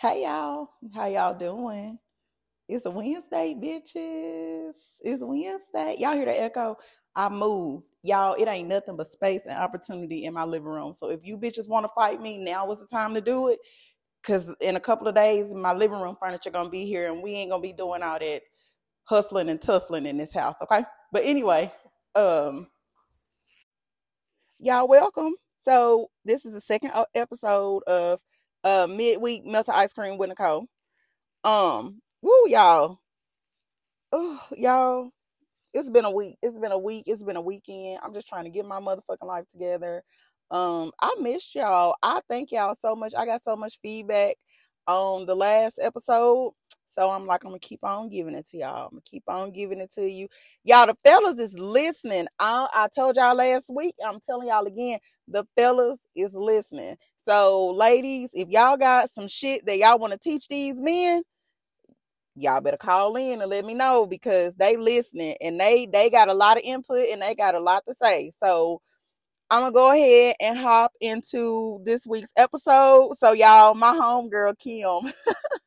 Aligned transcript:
Hey 0.00 0.22
y'all, 0.22 0.68
how 0.94 1.06
y'all 1.06 1.36
doing? 1.36 1.98
It's 2.68 2.86
a 2.86 2.90
Wednesday, 2.90 3.52
bitches. 3.60 4.74
It's 5.00 5.20
Wednesday. 5.20 5.96
Y'all 5.98 6.14
hear 6.14 6.24
the 6.24 6.40
echo? 6.40 6.76
I 7.16 7.28
moved. 7.28 7.88
Y'all, 8.04 8.34
it 8.34 8.46
ain't 8.46 8.68
nothing 8.68 8.96
but 8.96 9.10
space 9.10 9.46
and 9.46 9.58
opportunity 9.58 10.26
in 10.26 10.34
my 10.34 10.44
living 10.44 10.68
room. 10.68 10.94
So 10.94 11.10
if 11.10 11.24
you 11.24 11.36
bitches 11.36 11.66
want 11.66 11.82
to 11.82 11.90
fight 11.96 12.22
me, 12.22 12.38
now 12.38 12.64
was 12.64 12.78
the 12.78 12.86
time 12.86 13.12
to 13.14 13.20
do 13.20 13.48
it. 13.48 13.58
Cause 14.22 14.54
in 14.60 14.76
a 14.76 14.80
couple 14.80 15.08
of 15.08 15.16
days, 15.16 15.52
my 15.52 15.72
living 15.72 15.98
room 15.98 16.16
furniture 16.20 16.50
gonna 16.50 16.70
be 16.70 16.86
here, 16.86 17.10
and 17.10 17.20
we 17.20 17.32
ain't 17.32 17.50
gonna 17.50 17.60
be 17.60 17.72
doing 17.72 18.04
all 18.04 18.20
that 18.20 18.42
hustling 19.02 19.48
and 19.48 19.60
tussling 19.60 20.06
in 20.06 20.16
this 20.16 20.32
house, 20.32 20.54
okay? 20.62 20.84
But 21.10 21.24
anyway, 21.24 21.72
um, 22.14 22.68
y'all 24.60 24.86
welcome. 24.86 25.34
So 25.64 26.08
this 26.24 26.44
is 26.44 26.52
the 26.52 26.60
second 26.60 26.92
episode 27.16 27.82
of 27.88 28.20
uh 28.64 28.86
midweek 28.88 29.44
melted 29.46 29.74
ice 29.74 29.92
cream 29.92 30.18
with 30.18 30.30
Nicole. 30.30 30.66
Um, 31.44 32.00
woo, 32.22 32.48
y'all. 32.48 32.98
Oh, 34.12 34.40
y'all, 34.56 35.10
it's 35.74 35.90
been 35.90 36.04
a 36.04 36.10
week. 36.10 36.36
It's 36.42 36.58
been 36.58 36.72
a 36.72 36.78
week. 36.78 37.04
It's 37.06 37.22
been 37.22 37.36
a 37.36 37.40
weekend. 37.42 38.00
I'm 38.02 38.14
just 38.14 38.28
trying 38.28 38.44
to 38.44 38.50
get 38.50 38.66
my 38.66 38.80
motherfucking 38.80 39.26
life 39.26 39.44
together. 39.50 40.02
Um, 40.50 40.92
I 41.00 41.14
missed 41.20 41.54
y'all. 41.54 41.94
I 42.02 42.20
thank 42.28 42.52
y'all 42.52 42.76
so 42.80 42.96
much. 42.96 43.14
I 43.16 43.26
got 43.26 43.44
so 43.44 43.56
much 43.56 43.78
feedback 43.82 44.36
on 44.86 45.26
the 45.26 45.36
last 45.36 45.78
episode. 45.80 46.52
So 46.88 47.10
I'm 47.10 47.26
like, 47.26 47.44
I'm 47.44 47.50
gonna 47.50 47.60
keep 47.60 47.84
on 47.84 48.08
giving 48.08 48.34
it 48.34 48.48
to 48.48 48.58
y'all. 48.58 48.86
I'm 48.86 48.90
gonna 48.90 49.02
keep 49.04 49.24
on 49.28 49.52
giving 49.52 49.80
it 49.80 49.92
to 49.94 50.08
you. 50.08 50.28
Y'all, 50.64 50.86
the 50.86 50.96
fellas 51.04 51.38
is 51.38 51.52
listening. 51.58 52.26
I, 52.38 52.66
I 52.74 52.88
told 52.94 53.16
y'all 53.16 53.34
last 53.36 53.70
week. 53.70 53.94
I'm 54.04 54.20
telling 54.20 54.48
y'all 54.48 54.66
again, 54.66 54.98
the 55.28 55.44
fellas 55.56 55.98
is 56.16 56.34
listening. 56.34 56.96
So, 57.20 57.68
ladies, 57.68 58.30
if 58.32 58.48
y'all 58.48 58.76
got 58.76 59.10
some 59.10 59.28
shit 59.28 59.66
that 59.66 59.78
y'all 59.78 59.98
want 59.98 60.12
to 60.12 60.18
teach 60.18 60.48
these 60.48 60.76
men, 60.80 61.22
y'all 62.34 62.60
better 62.60 62.76
call 62.76 63.16
in 63.16 63.40
and 63.42 63.50
let 63.50 63.64
me 63.64 63.74
know 63.74 64.06
because 64.06 64.54
they 64.56 64.76
listening 64.76 65.36
and 65.40 65.60
they 65.60 65.86
they 65.86 66.08
got 66.10 66.28
a 66.28 66.34
lot 66.34 66.56
of 66.56 66.62
input 66.64 67.06
and 67.10 67.20
they 67.20 67.34
got 67.34 67.54
a 67.54 67.60
lot 67.60 67.82
to 67.86 67.94
say. 67.94 68.32
So 68.42 68.80
I'm 69.50 69.62
gonna 69.62 69.72
go 69.72 69.92
ahead 69.92 70.36
and 70.40 70.58
hop 70.58 70.92
into 71.00 71.80
this 71.84 72.06
week's 72.06 72.32
episode. 72.36 73.14
So 73.18 73.32
y'all, 73.32 73.74
my 73.74 73.94
homegirl 73.94 74.58
Kim, 74.58 75.12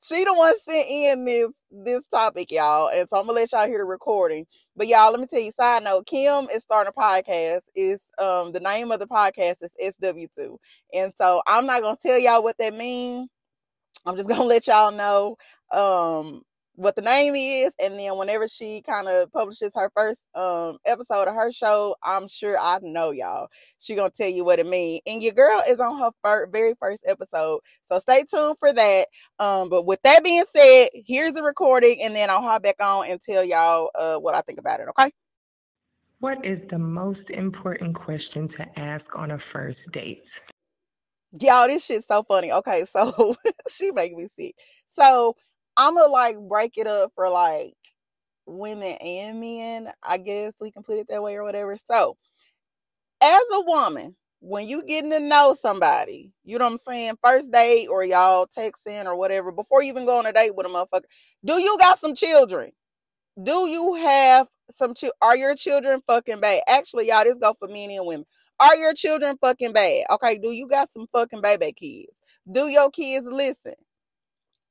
she 0.00 0.24
the 0.24 0.34
one 0.34 0.54
sent 0.68 0.88
in 0.88 1.24
this 1.24 1.50
this 1.70 2.06
topic, 2.08 2.50
y'all, 2.50 2.88
and 2.88 3.08
so 3.08 3.16
I'm 3.18 3.26
gonna 3.26 3.38
let 3.38 3.52
y'all 3.52 3.66
hear 3.66 3.78
the 3.78 3.84
recording. 3.84 4.46
But 4.76 4.88
y'all, 4.88 5.10
let 5.10 5.20
me 5.20 5.26
tell 5.26 5.40
you, 5.40 5.52
side 5.52 5.84
note, 5.84 6.06
Kim 6.06 6.48
is 6.50 6.62
starting 6.62 6.92
a 6.96 7.00
podcast. 7.00 7.60
Is 7.74 8.00
um 8.18 8.52
the 8.52 8.60
name 8.60 8.92
of 8.92 9.00
the 9.00 9.06
podcast 9.06 9.56
is 9.62 9.94
SW2, 10.02 10.56
and 10.94 11.12
so 11.20 11.42
I'm 11.46 11.66
not 11.66 11.82
gonna 11.82 11.98
tell 12.04 12.18
y'all 12.18 12.42
what 12.42 12.56
that 12.58 12.74
means. 12.74 13.28
I'm 14.06 14.16
just 14.16 14.28
gonna 14.28 14.44
let 14.44 14.66
y'all 14.66 14.92
know 14.92 15.36
um 15.72 16.42
what 16.78 16.94
the 16.94 17.02
name 17.02 17.34
is 17.34 17.72
and 17.80 17.98
then 17.98 18.16
whenever 18.16 18.46
she 18.46 18.80
kind 18.82 19.08
of 19.08 19.32
publishes 19.32 19.72
her 19.74 19.90
first 19.96 20.20
um 20.36 20.78
episode 20.86 21.26
of 21.26 21.34
her 21.34 21.50
show 21.50 21.96
i'm 22.04 22.28
sure 22.28 22.56
i 22.60 22.78
know 22.82 23.10
y'all 23.10 23.48
she 23.80 23.96
gonna 23.96 24.10
tell 24.10 24.28
you 24.28 24.44
what 24.44 24.60
it 24.60 24.66
means 24.66 25.00
and 25.04 25.20
your 25.20 25.32
girl 25.32 25.60
is 25.68 25.80
on 25.80 25.98
her 25.98 26.10
fir- 26.22 26.46
very 26.46 26.74
first 26.78 27.02
episode 27.04 27.58
so 27.84 27.98
stay 27.98 28.22
tuned 28.24 28.56
for 28.60 28.72
that 28.72 29.08
um 29.40 29.68
but 29.68 29.86
with 29.86 30.00
that 30.04 30.22
being 30.22 30.44
said 30.54 30.88
here's 30.94 31.32
the 31.32 31.42
recording 31.42 32.00
and 32.02 32.14
then 32.14 32.30
i'll 32.30 32.42
hop 32.42 32.62
back 32.62 32.76
on 32.80 33.06
and 33.08 33.20
tell 33.20 33.42
y'all 33.42 33.90
uh 33.96 34.16
what 34.16 34.36
i 34.36 34.40
think 34.42 34.60
about 34.60 34.78
it 34.80 34.86
okay 34.88 35.10
What 36.20 36.44
is 36.44 36.58
the 36.70 36.78
most 36.78 37.28
important 37.30 37.94
question 37.96 38.48
to 38.56 38.80
ask 38.80 39.04
on 39.16 39.32
a 39.32 39.38
first 39.52 39.78
date? 39.92 40.22
Y'all, 41.40 41.68
this 41.68 41.84
shit's 41.84 42.06
so 42.08 42.22
funny. 42.22 42.52
Okay, 42.52 42.84
so 42.92 43.36
she 43.68 43.90
make 43.90 44.16
me 44.16 44.28
sick. 44.36 44.54
So 44.94 45.36
I'm 45.78 45.96
gonna 45.96 46.12
like 46.12 46.38
break 46.40 46.74
it 46.78 46.88
up 46.88 47.12
for 47.14 47.30
like 47.30 47.74
women 48.46 48.96
and 49.00 49.40
men. 49.40 49.90
I 50.02 50.18
guess 50.18 50.54
we 50.60 50.72
can 50.72 50.82
put 50.84 50.98
it 50.98 51.08
that 51.10 51.22
way 51.22 51.36
or 51.36 51.44
whatever. 51.44 51.78
So, 51.88 52.16
as 53.22 53.42
a 53.54 53.62
woman, 53.62 54.16
when 54.40 54.68
you 54.68 54.84
getting 54.84 55.10
to 55.10 55.20
know 55.20 55.56
somebody, 55.60 56.32
you 56.44 56.58
know 56.58 56.66
what 56.66 56.72
I'm 56.72 56.78
saying, 56.78 57.18
first 57.24 57.52
date 57.52 57.88
or 57.88 58.04
y'all 58.04 58.48
texting 58.48 59.06
or 59.06 59.16
whatever, 59.16 59.52
before 59.52 59.82
you 59.82 59.90
even 59.90 60.06
go 60.06 60.18
on 60.18 60.26
a 60.26 60.32
date 60.32 60.54
with 60.56 60.66
a 60.66 60.70
motherfucker, 60.70 61.04
do 61.44 61.54
you 61.60 61.78
got 61.78 62.00
some 62.00 62.14
children? 62.14 62.72
Do 63.42 63.68
you 63.68 63.94
have 63.94 64.48
some? 64.72 64.94
Are 65.22 65.36
your 65.36 65.54
children 65.56 66.02
fucking 66.06 66.40
bad? 66.40 66.62
Actually, 66.68 67.08
y'all, 67.08 67.24
this 67.24 67.38
go 67.38 67.54
for 67.58 67.68
men 67.68 67.90
and 67.90 68.06
women. 68.06 68.26
Are 68.60 68.76
your 68.76 68.94
children 68.94 69.38
fucking 69.40 69.72
bad? 69.72 70.06
Okay, 70.10 70.38
do 70.38 70.50
you 70.50 70.68
got 70.68 70.90
some 70.90 71.06
fucking 71.12 71.42
baby 71.42 71.72
kids? 71.72 72.18
Do 72.50 72.68
your 72.68 72.90
kids 72.90 73.26
listen? 73.30 73.74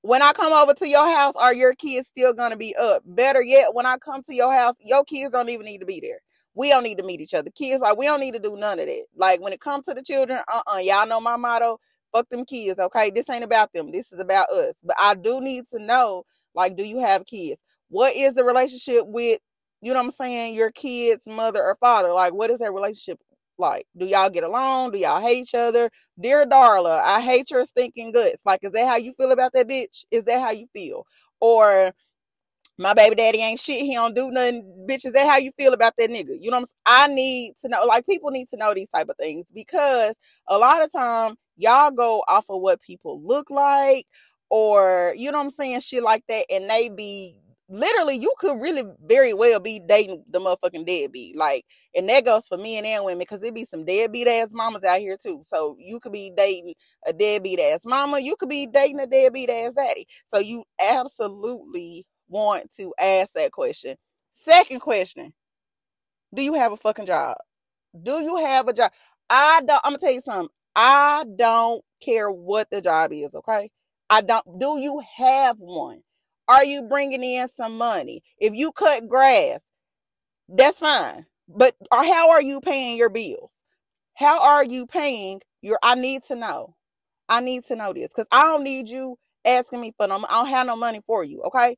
When 0.08 0.22
I 0.22 0.32
come 0.32 0.54
over 0.54 0.74
to 0.74 0.88
your 0.88 1.06
house, 1.06 1.34
are 1.36 1.54
your 1.54 1.76
kids 1.76 2.08
still 2.08 2.32
gonna 2.32 2.56
be 2.56 2.74
up? 2.78 3.02
Better 3.06 3.42
yet, 3.42 3.74
when 3.76 3.86
I 3.86 3.98
come 3.98 4.24
to 4.24 4.34
your 4.34 4.54
house, 4.54 4.78
your 4.80 5.04
kids 5.04 5.34
don't 5.34 5.50
even 5.50 5.66
need 5.66 5.80
to 5.80 5.86
be 5.86 6.00
there. 6.00 6.22
We 6.56 6.70
don't 6.70 6.84
need 6.84 7.00
to 7.00 7.04
meet 7.04 7.20
each 7.20 7.34
other. 7.34 7.50
Kids, 7.50 7.82
like 7.82 7.98
we 7.98 8.06
don't 8.06 8.22
need 8.22 8.36
to 8.36 8.40
do 8.40 8.56
none 8.56 8.80
of 8.80 8.86
that. 8.86 9.04
Like 9.18 9.42
when 9.42 9.52
it 9.52 9.60
comes 9.60 9.84
to 9.84 9.94
the 9.94 10.02
children, 10.02 10.40
uh-uh. 10.48 10.78
Y'all 10.78 11.08
know 11.08 11.20
my 11.20 11.36
motto. 11.36 11.82
Fuck 12.14 12.30
them 12.30 12.46
kids, 12.46 12.80
okay? 12.80 13.10
This 13.10 13.30
ain't 13.30 13.44
about 13.44 13.74
them. 13.74 13.92
This 13.92 14.14
is 14.14 14.22
about 14.22 14.50
us. 14.50 14.76
But 14.82 14.96
I 14.98 15.14
do 15.14 15.42
need 15.42 15.66
to 15.74 15.80
know, 15.84 16.24
like, 16.56 16.78
do 16.78 16.86
you 16.86 17.00
have 17.00 17.26
kids? 17.26 17.60
What 17.90 18.16
is 18.16 18.34
the 18.34 18.46
relationship 18.46 19.04
with, 19.08 19.42
you 19.82 19.94
know 19.94 20.00
I'm 20.00 20.12
saying, 20.12 20.56
your 20.56 20.72
kid's 20.72 21.28
mother 21.28 21.62
or 21.62 21.76
father? 21.82 22.14
Like, 22.14 22.34
what 22.34 22.50
is 22.50 22.60
that 22.60 22.72
relationship 22.72 23.20
like? 23.60 23.86
Do 23.98 24.06
y'all 24.06 24.30
get 24.30 24.44
along? 24.44 24.92
Do 24.92 25.00
y'all 25.00 25.22
hate 25.22 25.44
each 25.44 25.54
other? 25.54 25.90
Dear 26.20 26.46
Darla, 26.46 27.00
I 27.00 27.22
hate 27.22 27.52
your 27.52 27.66
stinking 27.66 28.12
guts. 28.12 28.42
Like, 28.46 28.60
is 28.64 28.72
that 28.72 28.88
how 28.88 28.98
you 28.98 29.14
feel 29.14 29.32
about 29.32 29.54
that 29.54 29.68
bitch? 29.68 30.06
Is 30.12 30.24
that 30.26 30.40
how 30.40 30.52
you 30.52 30.68
feel? 30.74 31.06
Or 31.40 31.94
my 32.78 32.94
baby 32.94 33.16
daddy 33.16 33.40
ain't 33.40 33.60
shit. 33.60 33.82
He 33.82 33.96
don't 33.96 34.16
do 34.16 34.32
nothing. 34.32 34.86
Bitch, 34.88 35.06
is 35.06 35.12
that 35.14 35.28
how 35.28 35.38
you 35.38 35.52
feel 35.58 35.74
about 35.74 35.94
that 35.98 36.10
nigga? 36.10 36.38
You 36.40 36.52
know 36.52 36.58
what 36.58 36.70
I'm 36.88 37.08
saying? 37.08 37.12
I 37.12 37.16
need 37.16 37.54
to 37.62 37.70
know, 37.70 37.86
like, 37.86 38.06
people 38.06 38.30
need 38.30 38.50
to 38.50 38.58
know 38.58 38.74
these 38.74 38.90
type 38.90 39.10
of 39.10 39.18
things 39.18 39.48
because 39.54 40.16
a 40.48 40.58
lot 40.58 40.84
of 40.84 40.92
time 40.92 41.36
y'all 41.58 41.92
go 41.92 42.24
off 42.28 42.46
of 42.50 42.62
what 42.62 42.82
people 42.82 43.22
look 43.24 43.50
like 43.50 44.06
or, 44.50 45.14
you 45.18 45.32
know 45.32 45.40
what 45.40 45.46
I'm 45.46 45.52
saying? 45.52 45.80
Shit 45.82 46.04
like 46.04 46.24
that. 46.30 46.46
And 46.50 46.70
they 46.70 46.90
be 46.90 47.40
literally, 47.70 48.16
you 48.18 48.34
could 48.40 48.62
really 48.62 48.84
very 49.06 49.34
well 49.34 49.60
be 49.60 49.80
dating 49.80 50.24
the 50.30 50.40
motherfucking 50.40 50.86
deadbeat. 50.86 51.36
Like, 51.36 51.66
and 51.96 52.08
that 52.10 52.26
goes 52.26 52.48
for 52.48 52.58
men 52.58 52.86
and 52.86 53.06
women 53.06 53.20
because 53.20 53.42
there 53.42 53.52
be 53.52 53.66
some 53.66 53.86
deadbeat 53.86 54.28
ass 54.28 54.50
mamas 54.52 54.84
out 54.84 55.00
here 55.00 55.18
too. 55.22 55.44
So 55.48 55.76
you 55.80 56.00
could 56.00 56.12
be 56.12 56.32
dating 56.36 56.76
a 57.06 57.14
deadbeat 57.14 57.60
ass 57.60 57.82
mama. 57.86 58.20
You 58.20 58.36
could 58.36 58.50
be 58.50 58.68
dating 58.68 59.00
a 59.00 59.08
deadbeat 59.08 59.50
ass 59.50 59.74
daddy. 59.74 60.08
So 60.34 60.40
you 60.40 60.64
absolutely 60.82 62.06
want 62.30 62.72
to 62.78 62.94
ask 63.00 63.34
that 63.34 63.52
question. 63.52 63.96
Second 64.32 64.80
question 64.80 65.34
Do 66.34 66.42
you 66.44 66.54
have 66.54 66.72
a 66.72 66.78
fucking 66.78 67.08
job? 67.08 67.38
Do 68.04 68.22
you 68.22 68.38
have 68.38 68.68
a 68.68 68.74
job? 68.74 68.92
I 69.30 69.62
don't, 69.66 69.82
I'm 69.84 69.94
gonna 69.94 70.00
tell 70.00 70.12
you 70.14 70.22
something. 70.22 70.50
I 70.76 71.26
don't 71.36 71.84
care 72.02 72.30
what 72.32 72.70
the 72.70 72.82
job 72.82 73.12
is, 73.14 73.34
okay? 73.36 73.72
I 74.10 74.22
don't, 74.22 74.60
do 74.60 74.80
you 74.80 75.02
have 75.18 75.58
one? 75.60 76.02
Are 76.48 76.64
you 76.66 76.84
bringing 76.84 77.24
in 77.24 77.50
some 77.50 77.78
money? 77.78 78.24
If 78.40 78.54
you 78.54 78.72
cut 78.72 79.08
grass, 79.08 79.62
that's 80.50 80.80
fine. 80.80 81.26
But 81.50 81.76
how 81.92 82.32
are 82.32 82.42
you 82.42 82.62
paying 82.62 82.98
your 82.98 83.10
bills? 83.10 83.52
How 84.16 84.42
are 84.42 84.64
you 84.64 84.86
paying 84.88 85.42
your, 85.62 85.80
I 85.84 85.96
need 85.96 86.24
to 86.26 86.36
know. 86.36 86.76
I 87.30 87.42
need 87.42 87.66
to 87.66 87.76
know 87.76 87.94
this 87.94 88.10
because 88.10 88.28
I 88.32 88.44
don't 88.44 88.64
need 88.64 88.90
you 88.90 89.18
asking 89.46 89.82
me 89.82 89.94
for 89.98 90.08
no, 90.08 90.26
I 90.30 90.42
don't 90.42 90.50
have 90.50 90.68
no 90.68 90.76
money 90.78 91.02
for 91.06 91.24
you, 91.24 91.42
okay? 91.44 91.78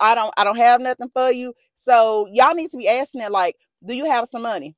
I 0.00 0.14
don't 0.14 0.32
I 0.36 0.44
don't 0.44 0.56
have 0.58 0.80
nothing 0.80 1.10
for 1.12 1.30
you. 1.32 1.54
So 1.76 2.28
y'all 2.32 2.54
need 2.54 2.70
to 2.70 2.76
be 2.76 2.88
asking 2.88 3.22
it 3.22 3.32
like, 3.32 3.56
do 3.84 3.94
you 3.94 4.06
have 4.06 4.28
some 4.30 4.42
money? 4.42 4.76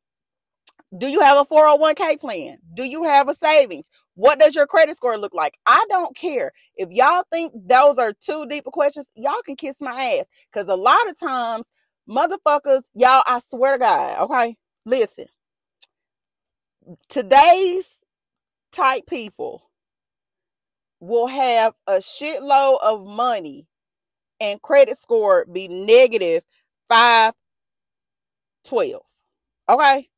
Do 0.98 1.06
you 1.06 1.20
have 1.20 1.38
a 1.38 1.44
401k 1.44 2.18
plan? 2.20 2.58
Do 2.74 2.82
you 2.84 3.04
have 3.04 3.28
a 3.28 3.34
savings? 3.34 3.86
What 4.14 4.40
does 4.40 4.56
your 4.56 4.66
credit 4.66 4.96
score 4.96 5.16
look 5.16 5.32
like? 5.34 5.54
I 5.66 5.86
don't 5.88 6.16
care. 6.16 6.50
If 6.76 6.90
y'all 6.90 7.22
think 7.30 7.52
those 7.54 7.98
are 7.98 8.12
too 8.12 8.46
deep 8.46 8.66
of 8.66 8.72
questions, 8.72 9.06
y'all 9.14 9.40
can 9.44 9.54
kiss 9.56 9.76
my 9.80 10.16
ass. 10.18 10.26
Because 10.52 10.68
a 10.68 10.74
lot 10.74 11.08
of 11.08 11.16
times, 11.18 11.66
motherfuckers, 12.08 12.82
y'all, 12.94 13.22
I 13.26 13.40
swear 13.48 13.74
to 13.74 13.78
God, 13.78 14.18
okay? 14.24 14.56
Listen. 14.84 15.26
Today's 17.08 17.86
type 18.72 19.06
people 19.06 19.70
will 20.98 21.28
have 21.28 21.74
a 21.86 21.98
shitload 21.98 22.78
of 22.82 23.06
money 23.06 23.68
and 24.40 24.60
credit 24.60 24.98
score 24.98 25.46
be 25.46 25.68
negative 25.68 26.42
512. 26.88 29.02
Okay? 29.68 30.08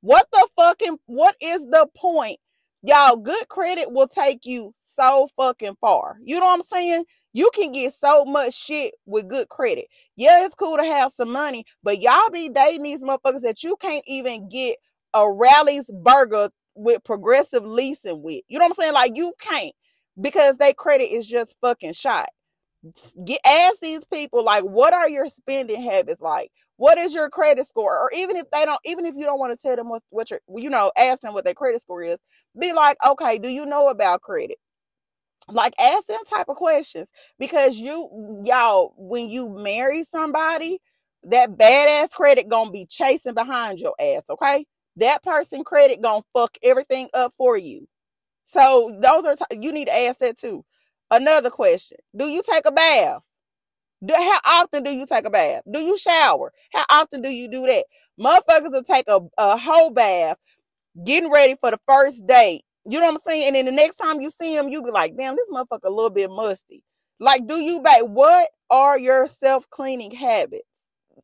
What 0.00 0.28
the 0.32 0.48
fucking 0.56 0.98
what 1.06 1.36
is 1.40 1.60
the 1.62 1.88
point? 1.96 2.38
Y'all, 2.82 3.16
good 3.16 3.48
credit 3.48 3.90
will 3.92 4.08
take 4.08 4.46
you 4.46 4.74
so 4.96 5.28
fucking 5.36 5.76
far. 5.80 6.16
You 6.24 6.40
know 6.40 6.46
what 6.46 6.60
I'm 6.60 6.66
saying? 6.66 7.04
You 7.32 7.50
can 7.54 7.72
get 7.72 7.94
so 7.94 8.24
much 8.24 8.54
shit 8.54 8.94
with 9.06 9.28
good 9.28 9.48
credit. 9.48 9.86
Yeah, 10.16 10.44
it's 10.46 10.54
cool 10.54 10.76
to 10.78 10.84
have 10.84 11.12
some 11.12 11.30
money, 11.32 11.64
but 11.82 12.00
y'all 12.00 12.30
be 12.32 12.48
dating 12.48 12.82
these 12.84 13.02
motherfuckers 13.02 13.42
that 13.42 13.62
you 13.62 13.76
can't 13.80 14.04
even 14.06 14.48
get 14.48 14.76
a 15.14 15.30
Rally's 15.30 15.90
burger 16.02 16.50
with 16.74 17.04
progressive 17.04 17.64
leasing 17.64 18.22
with. 18.22 18.42
You 18.48 18.58
know 18.58 18.66
what 18.66 18.72
I'm 18.78 18.82
saying? 18.82 18.94
Like 18.94 19.12
you 19.16 19.32
can't. 19.40 19.74
because 20.20 20.56
their 20.56 20.74
credit 20.74 21.06
is 21.12 21.26
just 21.26 21.56
fucking 21.60 21.94
shot. 21.94 22.28
Get 23.24 23.40
ask 23.44 23.78
these 23.80 24.04
people 24.04 24.44
like 24.44 24.64
what 24.64 24.92
are 24.92 25.08
your 25.08 25.28
spending 25.28 25.82
habits 25.82 26.20
like? 26.20 26.50
What 26.78 26.98
is 26.98 27.14
your 27.14 27.30
credit 27.30 27.68
score? 27.68 27.98
Or 27.98 28.12
even 28.14 28.36
if 28.36 28.50
they 28.52 28.66
don't, 28.66 28.80
even 28.86 29.06
if 29.06 29.16
you 29.16 29.26
don't 29.26 29.40
want 29.40 29.58
to 29.58 29.62
tell 29.62 29.76
them 29.76 29.90
what, 29.90 30.02
what 30.10 30.30
your, 30.30 30.40
you 30.56 30.70
know, 30.70 30.92
ask 30.98 31.22
them 31.22 31.34
what 31.34 31.44
their 31.44 31.54
credit 31.54 31.82
score 31.82 32.04
is, 32.04 32.18
be 32.58 32.74
like, 32.74 32.98
okay, 33.06 33.38
do 33.38 33.48
you 33.50 33.66
know 33.66 33.90
about 33.90 34.22
credit? 34.22 34.58
Like 35.48 35.74
ask 35.80 36.06
them 36.08 36.20
type 36.28 36.48
of 36.48 36.56
questions 36.56 37.08
because 37.38 37.76
you, 37.76 38.42
y'all, 38.44 38.94
when 38.98 39.30
you 39.30 39.48
marry 39.48 40.04
somebody, 40.04 40.80
that 41.24 41.52
badass 41.52 42.10
credit 42.12 42.48
gonna 42.48 42.70
be 42.72 42.86
chasing 42.86 43.34
behind 43.34 43.80
your 43.80 43.94
ass, 44.00 44.24
okay? 44.30 44.66
That 44.96 45.22
person 45.24 45.64
credit 45.64 46.02
gonna 46.02 46.24
fuck 46.34 46.56
everything 46.62 47.10
up 47.14 47.34
for 47.36 47.56
you. 47.58 47.88
So 48.44 48.96
those 49.02 49.24
are 49.26 49.36
t- 49.36 49.60
you 49.60 49.72
need 49.72 49.86
to 49.86 49.96
ask 49.96 50.18
that 50.20 50.38
too. 50.38 50.64
Another 51.10 51.50
question: 51.50 51.98
Do 52.16 52.26
you 52.28 52.42
take 52.48 52.66
a 52.66 52.72
bath? 52.72 53.22
Do, 54.04 54.14
how 54.14 54.62
often 54.62 54.84
do 54.84 54.90
you 54.90 55.06
take 55.06 55.24
a 55.24 55.30
bath? 55.30 55.62
Do 55.70 55.80
you 55.80 55.98
shower? 55.98 56.52
How 56.72 56.84
often 56.90 57.20
do 57.22 57.28
you 57.28 57.50
do 57.50 57.66
that? 57.66 57.84
Motherfuckers 58.20 58.72
will 58.72 58.84
take 58.84 59.06
a, 59.08 59.20
a 59.36 59.56
whole 59.56 59.90
bath, 59.90 60.36
getting 61.04 61.30
ready 61.30 61.56
for 61.60 61.70
the 61.70 61.80
first 61.86 62.26
date. 62.26 62.62
You 62.84 63.00
know 63.00 63.06
what 63.06 63.14
I'm 63.14 63.20
saying? 63.20 63.46
And 63.48 63.56
then 63.56 63.64
the 63.66 63.72
next 63.72 63.96
time 63.96 64.20
you 64.20 64.30
see 64.30 64.56
him, 64.56 64.68
you 64.68 64.82
be 64.82 64.90
like, 64.90 65.16
damn, 65.16 65.36
this 65.36 65.48
motherfucker 65.50 65.84
a 65.84 65.90
little 65.90 66.10
bit 66.10 66.30
musty. 66.30 66.82
Like, 67.20 67.46
do 67.46 67.56
you 67.56 67.80
back? 67.80 68.02
What 68.02 68.48
are 68.70 68.98
your 68.98 69.26
self 69.26 69.68
cleaning 69.70 70.12
habits? 70.12 70.62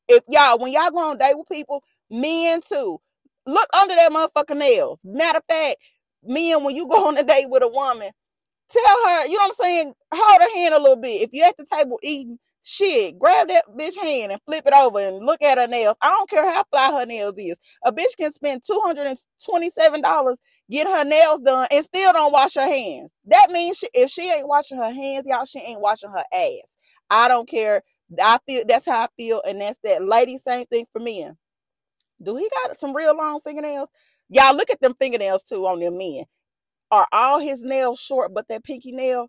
If 0.08 0.24
y'all, 0.28 0.58
when 0.58 0.72
y'all 0.72 0.90
go 0.90 1.10
on 1.10 1.18
date 1.18 1.38
with 1.38 1.48
people, 1.48 1.82
men 2.10 2.60
too, 2.60 3.00
look 3.46 3.68
under 3.78 3.94
that 3.94 4.12
motherfucker 4.12 4.56
nails. 4.56 4.98
Matter 5.04 5.38
of 5.38 5.44
fact, 5.48 5.76
men, 6.24 6.64
when 6.64 6.74
you 6.74 6.88
go 6.88 7.06
on 7.08 7.16
a 7.16 7.22
date 7.22 7.48
with 7.48 7.62
a 7.62 7.68
woman, 7.68 8.10
tell 8.70 9.06
her, 9.06 9.26
you 9.26 9.38
know 9.38 9.44
what 9.44 9.56
I'm 9.60 9.64
saying? 9.64 9.94
Hold 10.12 10.40
her 10.42 10.54
hand 10.54 10.74
a 10.74 10.78
little 10.80 10.96
bit. 10.96 11.22
If 11.22 11.32
you're 11.32 11.46
at 11.46 11.56
the 11.56 11.64
table 11.64 11.98
eating, 12.02 12.38
shit, 12.64 13.18
grab 13.18 13.48
that 13.48 13.66
bitch 13.78 13.96
hand 13.96 14.32
and 14.32 14.40
flip 14.46 14.66
it 14.66 14.74
over 14.74 14.98
and 14.98 15.24
look 15.24 15.42
at 15.42 15.58
her 15.58 15.68
nails. 15.68 15.96
I 16.02 16.08
don't 16.10 16.30
care 16.30 16.50
how 16.52 16.64
fly 16.70 16.98
her 16.98 17.06
nails 17.06 17.34
is. 17.38 17.56
A 17.84 17.92
bitch 17.92 18.16
can 18.18 18.32
spend 18.32 18.62
$227 18.64 20.36
get 20.70 20.86
her 20.86 21.04
nails 21.04 21.40
done 21.42 21.68
and 21.70 21.84
still 21.84 22.12
don't 22.12 22.32
wash 22.32 22.54
her 22.54 22.66
hands. 22.66 23.10
That 23.26 23.50
means 23.50 23.78
she, 23.78 23.88
if 23.94 24.10
she 24.10 24.30
ain't 24.30 24.48
washing 24.48 24.78
her 24.78 24.92
hands, 24.92 25.26
y'all, 25.26 25.44
she 25.44 25.60
ain't 25.60 25.80
washing 25.80 26.10
her 26.10 26.24
ass. 26.32 26.68
I 27.10 27.28
don't 27.28 27.48
care. 27.48 27.82
I 28.20 28.38
feel 28.46 28.64
that's 28.66 28.86
how 28.86 29.02
I 29.02 29.08
feel, 29.16 29.42
and 29.46 29.60
that's 29.60 29.78
that. 29.84 30.04
Lady, 30.04 30.38
same 30.38 30.66
thing 30.66 30.86
for 30.92 31.00
men. 31.00 31.36
Do 32.22 32.36
he 32.36 32.48
got 32.64 32.78
some 32.78 32.94
real 32.94 33.16
long 33.16 33.40
fingernails? 33.42 33.88
Y'all 34.30 34.56
look 34.56 34.70
at 34.70 34.80
them 34.80 34.94
fingernails 34.98 35.42
too 35.42 35.66
on 35.66 35.80
them 35.80 35.98
men. 35.98 36.24
Are 36.90 37.06
all 37.12 37.40
his 37.40 37.60
nails 37.62 37.98
short, 38.00 38.32
but 38.32 38.48
that 38.48 38.64
pinky 38.64 38.92
nail 38.92 39.28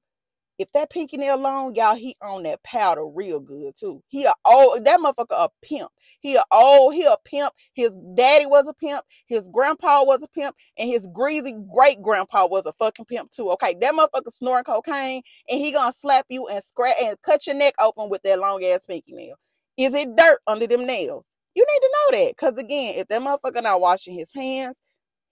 if 0.57 0.71
that 0.73 0.89
pinky 0.89 1.17
nail 1.17 1.37
long, 1.37 1.75
y'all, 1.75 1.95
he 1.95 2.15
on 2.21 2.43
that 2.43 2.63
powder 2.63 3.05
real 3.05 3.39
good 3.39 3.73
too. 3.77 4.01
He 4.07 4.25
a 4.25 4.33
old 4.45 4.85
that 4.85 4.99
motherfucker 4.99 5.25
a 5.31 5.49
pimp. 5.61 5.91
He 6.21 6.35
a 6.35 6.43
old, 6.51 6.93
he 6.93 7.03
a 7.03 7.17
pimp. 7.25 7.53
His 7.73 7.91
daddy 8.15 8.45
was 8.45 8.65
a 8.67 8.73
pimp. 8.73 9.03
His 9.27 9.47
grandpa 9.49 10.03
was 10.03 10.23
a 10.23 10.27
pimp, 10.27 10.55
and 10.77 10.89
his 10.89 11.07
greasy 11.13 11.53
great 11.73 12.01
grandpa 12.01 12.47
was 12.47 12.63
a 12.65 12.73
fucking 12.73 13.05
pimp 13.05 13.31
too. 13.31 13.51
Okay, 13.51 13.75
that 13.81 13.93
motherfucker 13.93 14.33
snoring 14.37 14.63
cocaine, 14.63 15.21
and 15.49 15.59
he 15.59 15.71
gonna 15.71 15.93
slap 15.99 16.25
you 16.29 16.47
and 16.47 16.63
scratch 16.63 16.95
and 17.01 17.21
cut 17.21 17.45
your 17.47 17.55
neck 17.55 17.75
open 17.79 18.09
with 18.09 18.21
that 18.23 18.39
long 18.39 18.63
ass 18.63 18.85
pinky 18.85 19.13
nail. 19.13 19.35
Is 19.77 19.93
it 19.93 20.15
dirt 20.15 20.39
under 20.47 20.67
them 20.67 20.85
nails? 20.85 21.25
You 21.53 21.65
need 21.65 21.79
to 21.79 21.91
know 21.93 22.25
that, 22.25 22.37
cause 22.37 22.57
again, 22.57 22.95
if 22.95 23.07
that 23.09 23.21
motherfucker 23.21 23.63
not 23.63 23.81
washing 23.81 24.15
his 24.15 24.29
hands, 24.33 24.77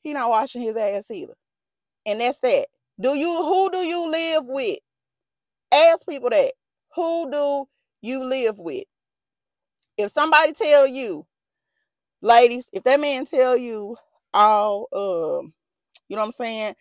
he 0.04 0.14
not 0.14 0.30
washing 0.30 0.62
his 0.62 0.76
ass 0.76 1.10
either. 1.12 1.36
And 2.06 2.20
that's 2.20 2.40
that. 2.40 2.68
Do 3.00 3.16
you 3.16 3.44
who 3.44 3.72
do 3.72 3.78
you 3.80 4.10
live 4.12 4.44
with? 4.46 4.80
Ask 5.74 6.08
people 6.08 6.32
that. 6.32 6.54
Who 6.96 7.32
do 7.32 7.66
you 8.02 8.26
live 8.26 8.60
with? 8.60 8.86
If 9.98 10.12
somebody 10.12 10.54
tell 10.54 10.88
you, 10.88 11.26
ladies, 12.22 12.68
if 12.74 12.84
that 12.86 13.00
man 13.00 13.26
tell 13.28 13.58
you 13.58 13.98
all 14.34 14.88
um, 14.94 15.54
you 16.10 16.16
know 16.16 16.24
what 16.24 16.28
I'm 16.28 16.32
saying? 16.34 16.76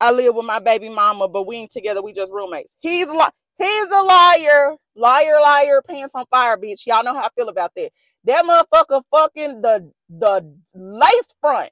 I 0.00 0.12
live 0.12 0.36
with 0.36 0.46
my 0.46 0.60
baby 0.60 0.90
mama, 0.90 1.28
but 1.28 1.46
we 1.48 1.58
ain't 1.58 1.72
together, 1.72 2.02
we 2.02 2.14
just 2.14 2.32
roommates. 2.32 2.72
He's 2.80 3.08
a 3.08 3.32
he's 3.58 3.86
a 3.88 4.02
liar. 4.02 4.76
Liar, 4.96 5.40
liar, 5.42 5.82
pants 5.88 6.14
on 6.16 6.26
fire, 6.30 6.58
bitch. 6.58 6.86
Y'all 6.86 7.04
know 7.04 7.14
how 7.14 7.22
I 7.24 7.30
feel 7.36 7.50
about 7.50 7.72
that. 7.76 7.90
That 8.24 8.44
motherfucker 8.46 9.02
fucking 9.12 9.62
the 9.62 9.92
the 10.10 10.54
lace 10.74 11.34
front 11.40 11.70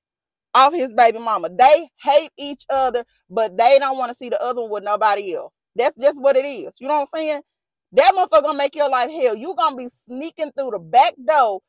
off 0.55 0.75
his 0.75 0.93
baby 0.95 1.21
mama. 1.21 1.51
They 1.51 1.91
hate 2.03 2.33
each 2.39 2.65
other, 2.71 3.05
but 3.31 3.59
they 3.59 3.79
don't 3.81 3.99
want 3.99 4.13
to 4.13 4.19
see 4.19 4.31
the 4.31 4.43
other 4.43 4.63
one 4.63 4.71
with 4.71 4.85
nobody 4.85 5.35
else. 5.35 5.55
That's 5.79 5.97
just 5.99 6.21
what 6.21 6.37
it 6.37 6.45
is. 6.45 6.75
You 6.81 6.89
know 6.89 6.95
what 7.01 7.09
I'm 7.15 7.21
saying? 7.21 7.43
That 7.93 8.13
motherfucker 8.15 8.43
gonna 8.43 8.59
make 8.59 8.75
your 8.75 8.91
life 8.91 9.11
hell. 9.11 9.35
You 9.37 9.55
gonna 9.57 9.77
be 9.77 9.89
sneaking 10.07 10.53
through 10.53 10.73
the 10.73 10.79
back 10.79 11.15
door 11.27 11.61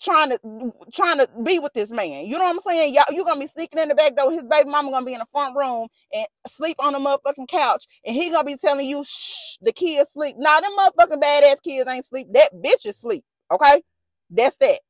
trying 0.00 0.30
to 0.30 0.72
trying 0.92 1.18
to 1.18 1.28
be 1.44 1.58
with 1.58 1.72
this 1.74 1.90
man. 1.90 2.26
You 2.26 2.38
know 2.38 2.44
what 2.44 2.56
I'm 2.56 2.62
saying? 2.62 2.94
Y'all, 2.94 3.04
you 3.10 3.24
gonna 3.24 3.40
be 3.40 3.46
sneaking 3.46 3.78
in 3.78 3.88
the 3.88 3.94
back 3.94 4.16
door. 4.16 4.32
His 4.32 4.42
baby 4.44 4.68
mama 4.68 4.90
gonna 4.90 5.06
be 5.06 5.12
in 5.12 5.18
the 5.18 5.26
front 5.30 5.56
room 5.56 5.88
and 6.12 6.26
sleep 6.46 6.76
on 6.78 6.92
the 6.92 6.98
motherfucking 6.98 7.48
couch, 7.48 7.86
and 8.04 8.14
he 8.14 8.30
gonna 8.30 8.44
be 8.44 8.56
telling 8.56 8.86
you, 8.86 9.04
"Shh, 9.04 9.56
the 9.60 9.72
kids 9.72 10.10
sleep." 10.12 10.36
Nah, 10.38 10.60
them 10.60 10.72
motherfucking 10.78 11.22
badass 11.22 11.62
kids 11.62 11.88
ain't 11.88 12.06
sleep. 12.06 12.28
That 12.32 12.52
bitch 12.54 12.86
is 12.86 12.96
sleep. 12.96 13.24
Okay, 13.50 13.82
that's 14.30 14.56
that. 14.56 14.80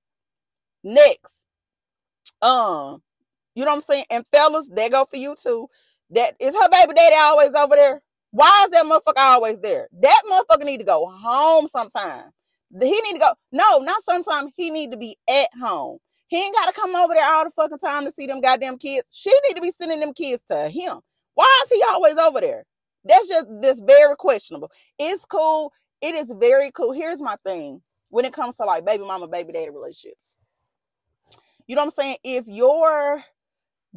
Next, 0.83 1.33
um, 2.43 3.03
you 3.55 3.65
know 3.65 3.73
what 3.73 3.77
I'm 3.79 3.83
saying? 3.83 4.05
And 4.11 4.25
fellas, 4.33 4.69
they 4.71 4.89
go 4.89 5.07
for 5.11 5.17
you 5.17 5.37
too. 5.43 5.69
That 6.11 6.35
is 6.41 6.55
her 6.55 6.69
baby 6.71 6.95
daddy 6.95 7.17
always 7.17 7.53
over 7.55 7.77
there. 7.77 8.03
Why 8.33 8.65
is 8.65 8.71
that 8.71 8.85
motherfucker 8.85 9.17
always 9.17 9.59
there? 9.61 9.89
That 10.01 10.23
motherfucker 10.31 10.65
need 10.65 10.79
to 10.79 10.85
go 10.85 11.07
home 11.09 11.69
sometime. 11.69 12.31
He 12.81 13.01
need 13.01 13.15
to 13.15 13.19
go. 13.19 13.33
No, 13.53 13.79
not 13.79 14.05
sometime. 14.05 14.49
He 14.57 14.71
need 14.71 14.93
to 14.93 14.97
be 14.97 15.17
at 15.29 15.49
home. 15.61 15.99
He 16.29 16.37
ain't 16.37 16.55
got 16.55 16.67
to 16.67 16.81
come 16.81 16.95
over 16.95 17.13
there 17.13 17.25
all 17.25 17.45
the 17.45 17.51
fucking 17.51 17.79
time 17.79 18.05
to 18.05 18.13
see 18.13 18.27
them 18.27 18.41
goddamn 18.41 18.79
kids. 18.79 19.09
She 19.11 19.33
need 19.49 19.55
to 19.55 19.61
be 19.61 19.73
sending 19.77 19.99
them 19.99 20.15
kids 20.15 20.43
to 20.49 20.69
him. 20.69 21.01
Why 21.35 21.65
is 21.65 21.71
he 21.77 21.83
always 21.89 22.17
over 22.17 22.41
there? 22.41 22.65
That's 23.05 23.27
just 23.27 23.47
this 23.61 23.81
very 23.81 24.15
questionable. 24.17 24.71
It's 24.99 25.25
cool. 25.25 25.73
It 26.01 26.15
is 26.15 26.33
very 26.39 26.71
cool. 26.71 26.93
Here's 26.93 27.21
my 27.21 27.37
thing 27.45 27.83
when 28.11 28.25
it 28.25 28.33
comes 28.33 28.57
to 28.57 28.65
like 28.65 28.85
baby 28.85 29.05
mama, 29.05 29.27
baby 29.27 29.53
daddy 29.53 29.71
relationships. 29.71 30.35
You 31.67 31.77
know 31.77 31.83
what 31.83 31.95
I'm 31.99 32.03
saying? 32.03 32.17
If 32.23 32.47
your 32.47 33.25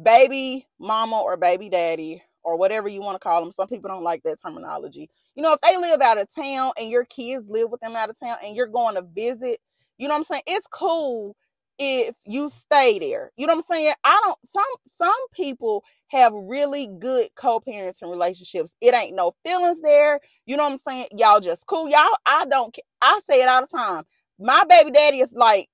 baby 0.02 0.66
mama 0.78 1.20
or 1.20 1.36
baby 1.36 1.68
daddy 1.68 2.22
or 2.42 2.56
whatever 2.56 2.88
you 2.88 3.00
want 3.00 3.14
to 3.16 3.18
call 3.18 3.42
them. 3.42 3.52
Some 3.52 3.68
people 3.68 3.88
don't 3.88 4.02
like 4.02 4.22
that 4.24 4.40
terminology. 4.40 5.08
You 5.34 5.42
know, 5.42 5.54
if 5.54 5.60
they 5.60 5.76
live 5.76 6.00
out 6.00 6.18
of 6.18 6.32
town 6.34 6.72
and 6.78 6.90
your 6.90 7.04
kids 7.04 7.48
live 7.48 7.70
with 7.70 7.80
them 7.80 7.96
out 7.96 8.10
of 8.10 8.18
town 8.18 8.36
and 8.44 8.54
you're 8.54 8.66
going 8.66 8.94
to 8.96 9.02
visit, 9.02 9.60
you 9.98 10.08
know 10.08 10.14
what 10.14 10.18
I'm 10.18 10.24
saying? 10.24 10.42
It's 10.46 10.66
cool 10.70 11.36
if 11.78 12.14
you 12.24 12.50
stay 12.50 12.98
there. 12.98 13.32
You 13.36 13.46
know 13.46 13.54
what 13.54 13.64
I'm 13.70 13.76
saying? 13.76 13.94
I 14.04 14.20
don't 14.24 14.38
some 14.46 14.64
some 14.96 15.28
people 15.32 15.84
have 16.08 16.32
really 16.32 16.88
good 16.98 17.28
co-parenting 17.34 18.10
relationships. 18.10 18.72
It 18.80 18.94
ain't 18.94 19.16
no 19.16 19.34
feelings 19.44 19.80
there. 19.82 20.20
You 20.46 20.56
know 20.56 20.64
what 20.64 20.72
I'm 20.72 20.78
saying? 20.86 21.06
Y'all 21.16 21.40
just 21.40 21.66
cool. 21.66 21.88
Y'all 21.88 22.16
I 22.26 22.46
don't 22.46 22.74
I 23.00 23.20
say 23.28 23.42
it 23.42 23.48
all 23.48 23.62
the 23.62 23.76
time. 23.76 24.04
My 24.38 24.64
baby 24.68 24.90
daddy 24.90 25.18
is 25.18 25.32
like 25.32 25.68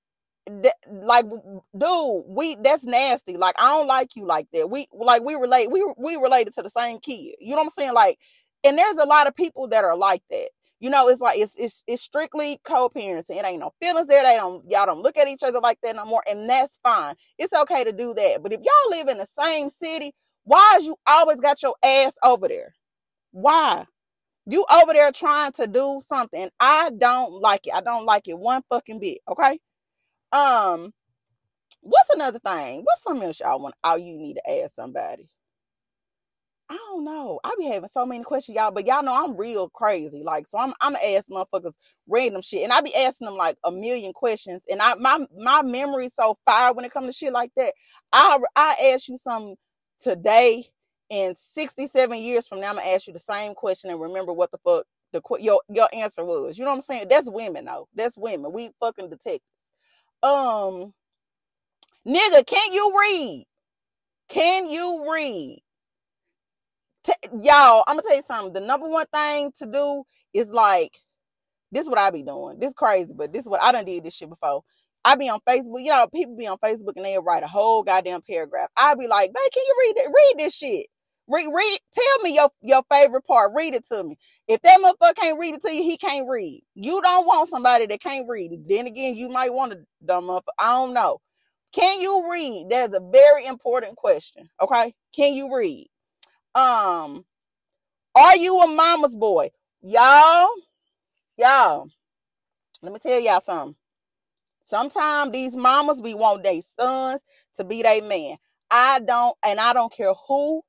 like 0.91 1.27
dude 1.79 2.25
we 2.27 2.57
that's 2.57 2.83
nasty 2.85 3.37
like 3.37 3.55
i 3.59 3.71
don't 3.71 3.87
like 3.87 4.17
you 4.17 4.25
like 4.25 4.47
that. 4.53 4.69
We 4.69 4.89
like 4.93 5.23
we 5.23 5.35
relate 5.35 5.71
we 5.71 5.85
we 5.97 6.17
related 6.17 6.55
to 6.55 6.63
the 6.63 6.71
same 6.71 6.99
kid 6.99 7.37
you 7.41 7.51
know 7.51 7.57
what 7.57 7.67
i'm 7.67 7.71
saying? 7.71 7.93
Like 7.93 8.19
and 8.65 8.77
there's 8.77 8.97
a 8.97 9.05
lot 9.05 9.27
of 9.27 9.35
people 9.35 9.69
that 9.69 9.85
are 9.85 9.97
like 9.97 10.23
that 10.31 10.49
you 10.81 10.91
know 10.91 11.09
it's 11.09 11.21
like 11.21 11.39
it's 11.39 11.53
it's, 11.57 11.85
it's 11.87 12.03
strictly 12.03 12.59
co-parenting 12.65 13.37
it 13.39 13.45
ain't 13.45 13.61
no 13.61 13.73
feelings 13.81 14.09
there 14.09 14.23
they 14.25 14.37
don't 14.37 14.69
y'all 14.69 14.87
don't 14.87 15.03
look 15.03 15.17
at 15.17 15.29
each 15.29 15.43
other 15.43 15.61
like 15.61 15.79
that 15.83 15.95
no 15.95 16.05
more 16.05 16.23
and 16.29 16.49
that's 16.49 16.79
fine 16.83 17.15
it's 17.39 17.53
okay 17.53 17.85
to 17.85 17.93
do 17.93 18.15
that 18.15 18.43
but 18.43 18.53
if 18.53 18.61
y'all 18.61 18.99
live 18.99 19.09
in 19.09 19.19
the 19.19 19.29
same 19.39 19.71
city 19.71 20.13
why 20.45 20.79
is 20.79 20.87
you 20.87 20.97
always 21.07 21.39
got 21.39 21.63
your 21.63 21.75
ass 21.83 22.13
over 22.25 22.49
there? 22.49 22.75
Why? 23.31 23.85
You 24.47 24.65
over 24.69 24.93
there 24.93 25.13
trying 25.13 25.53
to 25.53 25.67
do 25.69 26.01
something 26.09 26.49
i 26.59 26.91
don't 26.99 27.33
like 27.33 27.67
it 27.67 27.75
i 27.75 27.81
don't 27.81 28.05
like 28.05 28.27
it 28.27 28.37
one 28.37 28.63
fucking 28.69 28.99
bit 28.99 29.19
okay 29.31 29.61
um, 30.33 30.93
what's 31.83 32.11
another 32.11 32.41
thing? 32.41 32.83
What's 32.85 33.03
something 33.05 33.27
else 33.27 33.41
y'all 33.41 33.61
want? 33.61 33.75
Oh, 33.85 33.97
you 33.97 34.17
need 34.17 34.35
to 34.35 34.51
ask 34.65 34.75
somebody. 34.75 35.29
I 36.69 36.77
don't 36.91 37.05
know. 37.05 37.39
I 37.45 37.55
be 37.59 37.67
having 37.67 37.91
so 37.93 38.05
many 38.05 38.25
questions, 38.25 38.57
y'all, 38.57 38.73
but 38.73 38.87
y'all 38.87 39.03
know 39.05 39.15
I'm 39.15 39.37
real 39.37 39.69
crazy. 39.69 40.23
Like, 40.25 40.49
so 40.49 40.59
I'm 40.59 40.75
I'm 40.81 40.97
ask 40.97 41.29
motherfuckers 41.29 41.73
random 42.09 42.43
shit, 42.43 42.65
and 42.65 42.73
I 42.73 42.81
be 42.81 42.95
asking 42.95 43.27
them 43.27 43.37
like 43.37 43.57
a 43.65 43.71
million 43.71 44.13
questions, 44.13 44.63
and 44.71 44.83
I 44.83 44.95
my 44.95 45.27
my 45.39 45.63
memory 45.63 46.11
so 46.15 46.37
fire 46.45 46.73
when 46.73 46.85
it 46.85 46.93
comes 46.93 47.07
to 47.07 47.13
shit 47.13 47.33
like 47.33 47.53
that. 47.57 47.73
I 48.13 48.39
I 48.57 48.93
ask 48.95 49.09
you 49.09 49.17
something 49.17 49.57
today, 50.01 50.67
and 51.11 51.37
67 51.39 52.19
years 52.19 52.49
from 52.49 52.61
now, 52.61 52.71
I'm 52.71 52.77
gonna 52.77 52.89
ask 52.89 53.07
you 53.07 53.13
the 53.13 53.21
same 53.21 53.55
question 53.55 53.91
and 53.91 54.01
remember 54.01 54.33
what 54.33 54.51
the 54.51 54.59
fuck 54.59 54.85
the 55.13 55.23
your 55.41 55.61
your 55.69 55.89
answer 55.95 56.25
was. 56.25 56.59
You 56.59 56.65
know 56.65 56.73
what 56.73 56.79
I'm 56.79 56.83
saying? 56.83 57.07
That's 57.09 57.31
women 57.31 57.67
though. 57.67 57.89
That's 57.95 58.17
women. 58.19 58.53
We 58.53 58.71
fucking 58.81 59.09
detectives 59.11 59.45
um 60.23 60.93
nigga 62.07 62.47
can 62.47 62.73
you 62.73 62.97
read 63.01 63.47
can 64.29 64.69
you 64.71 65.07
read 65.13 65.61
y'all, 67.39 67.85
I'm 67.87 67.97
gonna 67.97 68.03
tell 68.03 68.17
you 68.17 68.23
something. 68.27 68.53
The 68.53 68.61
number 68.61 68.89
one 68.89 69.07
thing 69.13 69.53
to 69.59 69.67
do 69.67 70.05
is 70.33 70.49
like 70.49 70.93
this 71.73 71.85
is 71.85 71.89
what 71.91 71.99
I 71.99 72.11
be 72.11 72.23
doing. 72.23 72.59
This 72.59 72.73
crazy, 72.75 73.13
but 73.17 73.33
this 73.33 73.43
is 73.43 73.49
what 73.49 73.63
I 73.63 73.73
done 73.73 73.85
did 73.85 74.05
this 74.05 74.15
shit 74.15 74.29
before. 74.29 74.63
I 75.05 75.17
be 75.17 75.29
on 75.31 75.41
Facebook, 75.49 75.83
you 75.83 75.91
know, 75.91 76.07
people 76.15 76.37
be 76.37 76.47
on 76.47 76.59
Facebook 76.59 76.95
and 76.97 77.05
they'll 77.05 77.23
write 77.23 77.43
a 77.43 77.49
whole 77.49 77.83
goddamn 77.83 78.23
paragraph. 78.23 78.69
I 78.77 78.95
be 78.97 79.07
like, 79.07 79.33
babe, 79.33 79.53
can 79.53 79.63
you 79.67 79.77
read 79.81 79.97
it? 79.99 80.13
Read 80.15 80.35
this 80.39 80.55
shit. 80.55 80.87
Read, 81.31 81.49
read, 81.55 81.79
tell 81.95 82.19
me 82.23 82.35
your, 82.35 82.51
your 82.61 82.83
favorite 82.91 83.25
part. 83.25 83.53
Read 83.55 83.75
it 83.75 83.87
to 83.93 84.03
me. 84.03 84.19
If 84.49 84.61
that 84.63 84.81
motherfucker 84.81 85.15
can't 85.15 85.39
read 85.39 85.55
it 85.55 85.63
to 85.63 85.73
you, 85.73 85.83
he 85.83 85.97
can't 85.97 86.29
read. 86.29 86.63
You 86.75 87.01
don't 87.01 87.27
want 87.27 87.51
somebody 87.51 87.87
that 87.87 88.01
can't 88.01 88.29
read. 88.29 88.51
Then 88.69 88.89
again, 88.89 89.15
you 89.17 89.29
might 89.29 89.55
want 89.55 89.75
a 89.75 89.79
dumb 90.05 90.25
motherfucker. 90.25 90.59
I 90.59 90.73
don't 90.73 90.93
know. 90.93 91.21
Can 91.73 92.01
you 92.01 92.29
read? 92.33 92.67
That 92.71 92.91
is 92.91 92.97
a 92.97 93.01
very 93.01 93.47
important 93.47 93.97
question. 93.97 94.51
Okay. 94.61 94.93
Can 95.15 95.35
you 95.35 95.55
read? 95.55 95.89
Um, 96.55 97.25
are 98.17 98.37
you 98.37 98.61
a 98.61 98.67
mama's 98.67 99.15
boy? 99.15 99.51
Y'all, 99.83 100.49
y'all, 101.39 101.89
let 102.83 102.93
me 102.93 102.99
tell 102.99 103.21
y'all 103.21 103.41
something. 103.47 103.77
Sometimes 104.69 105.31
these 105.31 105.55
mamas 105.55 106.01
be 106.01 106.15
want 106.15 106.43
their 106.43 106.61
sons 106.79 107.21
to 107.57 107.65
be 107.65 107.83
their 107.83 108.03
man. 108.03 108.37
I 108.69 108.99
don't, 108.99 109.37
and 109.45 109.61
I 109.61 109.73
don't 109.73 109.93
care 109.93 110.15
who 110.27 110.63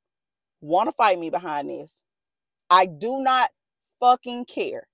want 0.61 0.87
to 0.87 0.93
fight 0.93 1.19
me 1.19 1.29
behind 1.29 1.69
this. 1.69 1.89
I 2.69 2.85
do 2.85 3.19
not 3.19 3.49
fucking 3.99 4.45
care. 4.45 4.87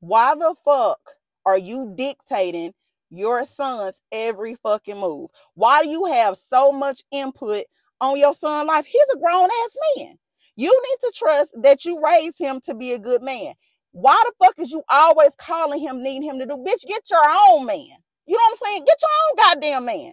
Why 0.00 0.34
the 0.34 0.54
fuck 0.64 1.00
are 1.46 1.58
you 1.58 1.94
dictating 1.96 2.74
your 3.10 3.44
son's 3.44 3.96
every 4.12 4.56
fucking 4.56 4.98
move? 4.98 5.30
Why 5.54 5.82
do 5.82 5.88
you 5.88 6.06
have 6.06 6.38
so 6.50 6.72
much 6.72 7.02
input 7.10 7.64
on 8.00 8.18
your 8.18 8.34
son's 8.34 8.68
life? 8.68 8.86
He's 8.86 9.06
a 9.14 9.18
grown 9.18 9.44
ass 9.44 9.76
man. 9.96 10.18
You 10.56 10.68
need 10.68 11.08
to 11.08 11.12
trust 11.16 11.50
that 11.62 11.84
you 11.84 12.02
raise 12.04 12.36
him 12.36 12.60
to 12.66 12.74
be 12.74 12.92
a 12.92 12.98
good 12.98 13.22
man. 13.22 13.54
Why 13.92 14.20
the 14.24 14.44
fuck 14.44 14.58
is 14.58 14.70
you 14.70 14.82
always 14.88 15.30
calling 15.38 15.80
him, 15.80 16.02
needing 16.02 16.22
him 16.22 16.38
to 16.38 16.46
do? 16.46 16.56
Bitch, 16.56 16.86
get 16.86 17.02
your 17.10 17.24
own 17.48 17.66
man. 17.66 17.88
You 18.26 18.36
know 18.36 18.42
what 18.42 18.52
I'm 18.52 18.56
saying? 18.56 18.84
Get 18.84 18.98
your 19.00 19.10
own 19.24 19.54
goddamn 19.54 19.84
man. 19.86 20.12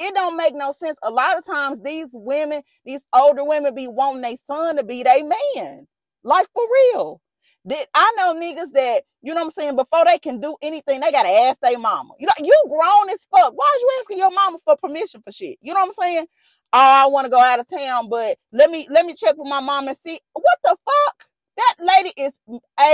It 0.00 0.14
don't 0.14 0.38
make 0.38 0.54
no 0.56 0.74
sense. 0.82 0.98
A 1.04 1.10
lot 1.10 1.38
of 1.38 1.46
times 1.46 1.82
these 1.82 2.08
women, 2.14 2.62
these 2.86 3.02
older 3.14 3.44
women 3.44 3.74
be 3.76 3.88
wanting 3.88 4.22
their 4.22 4.36
son 4.46 4.78
to 4.78 4.84
be 4.84 5.04
their 5.04 5.24
man. 5.24 5.88
Like 6.24 6.48
for 6.54 6.64
real. 6.94 7.22
That 7.66 7.88
I 7.94 8.14
know 8.18 8.34
niggas 8.40 8.72
that, 8.74 9.04
you 9.22 9.34
know 9.34 9.42
what 9.42 9.48
I'm 9.48 9.52
saying, 9.52 9.76
before 9.76 10.06
they 10.06 10.18
can 10.18 10.40
do 10.40 10.56
anything, 10.62 11.00
they 11.00 11.12
gotta 11.12 11.30
ask 11.30 11.60
their 11.62 11.78
mama. 11.78 12.12
You 12.20 12.28
know, 12.28 12.46
you 12.46 12.54
grown 12.68 13.10
as 13.10 13.26
fuck. 13.30 13.52
Why 13.54 13.72
are 13.74 13.80
you 13.80 13.90
asking 14.00 14.18
your 14.18 14.32
mama 14.32 14.58
for 14.66 14.76
permission 14.78 15.22
for 15.24 15.32
shit? 15.32 15.58
You 15.62 15.74
know 15.74 15.80
what 15.80 15.88
I'm 15.90 15.94
saying? 16.02 16.26
Oh, 16.74 17.04
I 17.04 17.08
want 17.08 17.26
to 17.26 17.30
go 17.30 17.40
out 17.40 17.60
of 17.60 17.68
town, 17.68 18.10
but 18.10 18.38
let 18.52 18.70
me 18.70 18.88
let 18.90 19.06
me 19.06 19.14
check 19.14 19.36
with 19.38 19.48
my 19.48 19.60
mom 19.60 19.88
and 19.88 19.98
see 19.98 20.20
what 20.34 20.58
the 20.64 20.76
fuck. 20.86 21.26
That 21.58 21.76
lady 21.80 22.14
is 22.16 22.34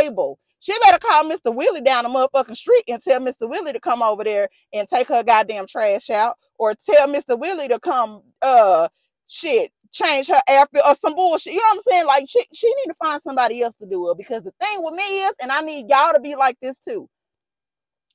able. 0.02 0.40
She 0.60 0.74
better 0.84 0.98
call 0.98 1.24
Mr. 1.24 1.54
Willie 1.54 1.82
down 1.82 2.04
the 2.04 2.10
motherfucking 2.10 2.56
street 2.56 2.84
and 2.88 3.02
tell 3.02 3.20
Mr. 3.20 3.48
Willie 3.48 3.72
to 3.72 3.80
come 3.80 4.02
over 4.02 4.24
there 4.24 4.48
and 4.72 4.88
take 4.88 5.08
her 5.08 5.22
goddamn 5.22 5.66
trash 5.66 6.10
out, 6.10 6.36
or 6.58 6.74
tell 6.74 7.08
Mr. 7.08 7.38
Willie 7.38 7.68
to 7.68 7.78
come 7.78 8.22
uh 8.42 8.88
shit 9.28 9.72
change 9.92 10.28
her 10.28 10.40
air 10.48 10.66
or 10.84 10.94
some 11.00 11.14
bullshit. 11.14 11.54
You 11.54 11.60
know 11.60 11.68
what 11.68 11.76
I'm 11.76 11.82
saying? 11.82 12.06
Like 12.06 12.24
she 12.28 12.44
she 12.52 12.68
need 12.68 12.88
to 12.88 12.94
find 13.02 13.22
somebody 13.22 13.62
else 13.62 13.76
to 13.76 13.86
do 13.86 14.10
it 14.10 14.18
because 14.18 14.42
the 14.42 14.52
thing 14.60 14.82
with 14.82 14.94
me 14.94 15.22
is, 15.24 15.34
and 15.40 15.50
I 15.50 15.60
need 15.62 15.86
y'all 15.88 16.12
to 16.12 16.20
be 16.20 16.36
like 16.36 16.58
this 16.60 16.78
too. 16.78 17.08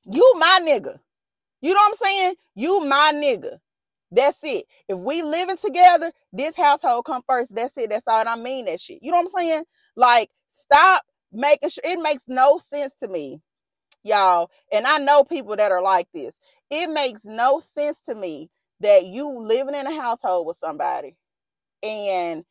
You 0.04 0.34
my 0.38 0.60
nigga. 0.62 0.98
You 1.60 1.74
know 1.74 1.80
what 1.80 1.90
I'm 1.92 2.06
saying? 2.06 2.34
You 2.54 2.84
my 2.84 3.12
nigga. 3.14 3.58
That's 4.10 4.38
it. 4.42 4.66
If 4.88 4.98
we 4.98 5.22
living 5.22 5.56
together, 5.56 6.12
this 6.32 6.56
household 6.56 7.06
come 7.06 7.22
first. 7.26 7.54
That's 7.54 7.76
it. 7.78 7.90
That's 7.90 8.06
all. 8.06 8.26
I 8.28 8.36
mean 8.36 8.66
that 8.66 8.80
shit. 8.80 8.98
You 9.00 9.10
know 9.10 9.18
what 9.18 9.26
I'm 9.26 9.40
saying? 9.40 9.64
Like, 9.96 10.30
stop 10.50 11.02
making 11.32 11.70
sure 11.70 11.84
it 11.84 12.00
makes 12.02 12.24
no 12.28 12.58
sense 12.58 12.94
to 13.00 13.08
me, 13.08 13.40
y'all. 14.04 14.50
And 14.72 14.86
I 14.86 14.98
know 14.98 15.24
people 15.24 15.56
that 15.56 15.72
are 15.72 15.82
like 15.82 16.08
this. 16.14 16.34
It 16.70 16.88
makes 16.90 17.24
no 17.24 17.60
sense 17.60 17.98
to 18.06 18.14
me 18.14 18.50
that 18.80 19.06
you 19.06 19.38
living 19.40 19.74
in 19.74 19.86
a 19.86 20.00
household 20.00 20.46
with 20.46 20.58
somebody 20.58 21.16
and 21.82 22.44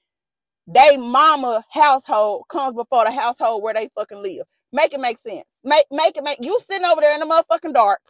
they 0.68 0.98
mama 0.98 1.64
household 1.72 2.46
comes 2.50 2.76
before 2.76 3.06
the 3.06 3.12
household 3.12 3.64
where 3.64 3.74
they 3.74 3.90
fucking 3.96 4.22
live. 4.22 4.46
Make 4.74 4.94
it 4.94 5.02
make 5.02 5.20
sense. 5.20 5.48
Make 5.64 5.86
make 5.92 6.18
it 6.18 6.24
make 6.24 6.40
you 6.42 6.60
sitting 6.70 6.86
over 6.86 7.02
there 7.02 7.14
in 7.14 7.22
the 7.22 7.28
motherfucking 7.28 7.74
dark. 7.74 8.02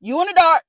You 0.00 0.20
in 0.22 0.28
the 0.28 0.34
dark. 0.34 0.62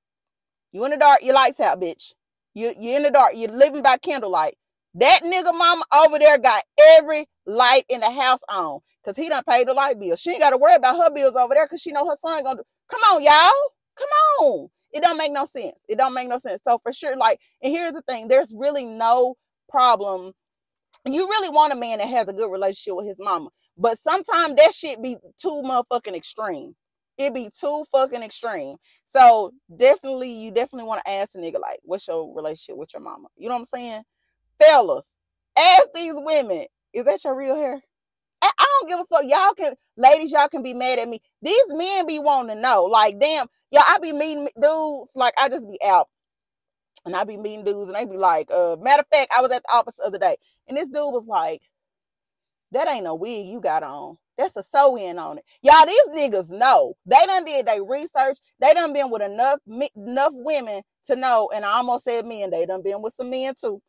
You 0.72 0.86
in 0.86 0.92
the 0.92 0.98
dark. 0.98 1.22
Your 1.24 1.36
lights 1.36 1.60
out, 1.60 1.82
bitch. 1.82 2.14
You 2.56 2.74
you 2.80 2.98
in 2.98 3.04
the 3.04 3.12
dark. 3.12 3.34
You're 3.36 3.52
living 3.52 3.84
by 3.84 3.98
candlelight. 3.98 4.56
That 4.96 5.22
nigga 5.24 5.58
mama 5.58 5.84
over 5.96 6.20
there 6.20 6.38
got 6.40 6.64
every 6.98 7.28
light 7.46 7.86
in 7.90 8.02
the 8.02 8.12
house 8.12 8.42
on 8.50 8.80
because 9.04 9.22
he 9.22 9.30
done 9.30 9.44
paid 9.48 9.68
the 9.68 9.74
light 9.74 10.00
bill. 10.00 10.16
She 10.16 10.32
ain't 10.32 10.40
got 10.40 10.52
to 10.52 10.58
worry 10.58 10.76
about 10.76 10.98
her 10.98 11.10
bills 11.14 11.36
over 11.36 11.54
there 11.54 11.66
because 11.66 11.82
she 11.82 11.92
know 11.92 12.08
her 12.08 12.18
son 12.20 12.44
gonna. 12.44 12.64
Come 12.90 13.02
on, 13.02 13.24
y'all. 13.24 13.52
Come 13.96 14.10
on. 14.42 14.70
It 14.92 15.04
don't 15.04 15.18
make 15.18 15.32
no 15.32 15.46
sense. 15.46 15.78
It 15.88 15.98
don't 15.98 16.14
make 16.14 16.28
no 16.28 16.38
sense. 16.40 16.62
So 16.68 16.80
for 16.82 16.92
sure, 16.92 17.16
like, 17.16 17.40
and 17.62 17.72
here's 17.72 17.94
the 17.94 18.02
thing: 18.02 18.28
there's 18.28 18.52
really 18.56 18.86
no 18.86 19.36
problem. 19.70 20.34
You 21.06 21.28
really 21.28 21.50
want 21.50 21.74
a 21.74 21.76
man 21.76 22.00
that 22.00 22.10
has 22.10 22.28
a 22.28 22.34
good 22.34 22.52
relationship 22.52 22.96
with 22.96 23.08
his 23.08 23.18
mama. 23.20 23.50
But 23.78 24.00
sometimes 24.00 24.56
that 24.56 24.74
shit 24.74 25.02
be 25.02 25.16
too 25.42 25.62
motherfucking 25.64 26.16
extreme. 26.16 26.76
It 27.18 27.34
be 27.34 27.50
too 27.58 27.86
fucking 27.92 28.24
extreme. 28.24 28.78
So 29.06 29.52
definitely, 29.76 30.32
you 30.32 30.52
definitely 30.52 30.88
want 30.88 31.02
to 31.06 31.12
ask 31.12 31.32
a 31.36 31.38
nigga 31.38 31.60
like, 31.60 31.80
what's 31.84 32.08
your 32.08 32.34
relationship 32.36 32.78
with 32.78 32.94
your 32.94 33.02
mama? 33.02 33.28
You 33.38 33.48
know 33.48 33.56
what 33.56 33.62
I'm 33.74 33.80
saying? 33.80 34.04
Fellas, 34.60 35.06
ask 35.58 35.88
these 35.94 36.14
women, 36.16 36.66
is 36.94 37.06
that 37.06 37.24
your 37.24 37.36
real 37.36 37.56
hair? 37.56 37.82
I 38.42 38.66
don't 38.82 38.90
give 38.90 39.00
a 39.00 39.06
fuck. 39.06 39.24
Y'all 39.28 39.54
can, 39.54 39.76
ladies, 39.98 40.32
y'all 40.32 40.50
can 40.50 40.64
be 40.64 40.74
mad 40.74 41.00
at 41.00 41.08
me. 41.08 41.22
These 41.42 41.66
men 41.70 42.08
be 42.08 42.20
wanting 42.20 42.56
to 42.56 42.62
know. 42.62 42.86
Like, 42.86 43.20
damn, 43.20 43.48
y'all, 43.72 43.84
I 43.88 44.00
be 44.00 44.12
meeting 44.12 44.50
dudes. 44.60 45.12
Like, 45.16 45.34
I 45.38 45.50
just 45.50 45.68
be 45.68 45.80
out 45.86 46.08
and 47.06 47.16
I 47.16 47.24
be 47.24 47.38
meeting 47.38 47.66
dudes 47.66 47.88
and 47.90 47.96
they 47.96 48.06
be 48.06 48.18
like, 48.18 48.50
uh, 48.52 48.78
matter 48.82 49.02
of 49.02 49.08
fact, 49.12 49.32
I 49.36 49.42
was 49.42 49.52
at 49.52 49.64
the 49.64 49.76
office 49.76 49.96
the 49.98 50.06
other 50.06 50.20
day 50.20 50.38
and 50.68 50.78
this 50.78 50.88
dude 50.88 50.96
was 51.14 51.26
like, 51.28 51.62
that 52.72 52.88
ain't 52.88 53.04
no 53.04 53.16
wig 53.16 53.48
you 53.48 53.60
got 53.60 53.84
on. 53.84 54.18
That's 54.38 54.56
a 54.56 54.64
sew 54.64 54.96
in 54.96 55.20
on 55.20 55.40
it. 55.40 55.46
Y'all, 55.62 55.86
these 55.86 56.08
niggas 56.10 56.50
know. 56.50 56.94
They 57.06 57.26
done 57.26 57.44
did 57.44 57.66
their 57.66 57.84
research. 57.84 58.38
They 58.62 58.74
done 58.74 58.94
been 58.94 59.12
with 59.12 59.22
enough 59.22 59.60
enough 59.68 60.32
women 60.34 60.82
to 61.08 61.16
know. 61.18 61.50
And 61.54 61.66
I 61.66 61.78
almost 61.78 62.06
said 62.06 62.26
men. 62.26 62.50
They 62.52 62.66
done 62.66 62.82
been 62.82 63.02
with 63.02 63.16
some 63.18 63.32
men 63.32 63.54
too. 63.60 63.82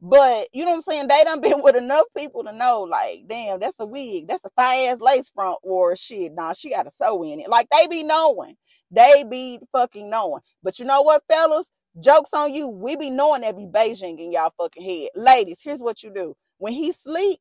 But 0.00 0.48
you 0.52 0.64
know 0.64 0.72
what 0.72 0.76
I'm 0.78 0.82
saying? 0.82 1.08
They 1.08 1.24
done 1.24 1.40
been 1.42 1.62
with 1.62 1.76
enough 1.76 2.06
people 2.16 2.44
to 2.44 2.52
know, 2.52 2.82
like, 2.82 3.24
damn, 3.28 3.60
that's 3.60 3.80
a 3.80 3.86
wig. 3.86 4.28
That's 4.28 4.44
a 4.44 4.50
fire 4.50 4.92
ass 4.92 5.00
lace 5.00 5.30
front 5.34 5.58
or 5.62 5.96
shit. 5.96 6.34
Nah, 6.34 6.52
she 6.52 6.70
got 6.70 6.86
a 6.86 6.90
sew 6.90 7.22
in 7.24 7.40
it. 7.40 7.48
Like 7.48 7.68
they 7.70 7.86
be 7.88 8.02
knowing. 8.02 8.56
They 8.90 9.24
be 9.28 9.58
fucking 9.72 10.08
knowing. 10.10 10.42
But 10.62 10.78
you 10.78 10.84
know 10.84 11.02
what, 11.02 11.22
fellas? 11.28 11.70
Jokes 12.00 12.30
on 12.32 12.52
you. 12.54 12.68
We 12.68 12.96
be 12.96 13.10
knowing 13.10 13.40
that 13.42 13.56
be 13.56 13.66
Bigen 13.66 14.18
in 14.18 14.32
y'all 14.32 14.52
fucking 14.58 14.84
head. 14.84 15.10
Ladies, 15.16 15.60
here's 15.62 15.80
what 15.80 16.02
you 16.02 16.12
do. 16.14 16.36
When 16.58 16.72
he 16.72 16.92
sleep, 16.92 17.40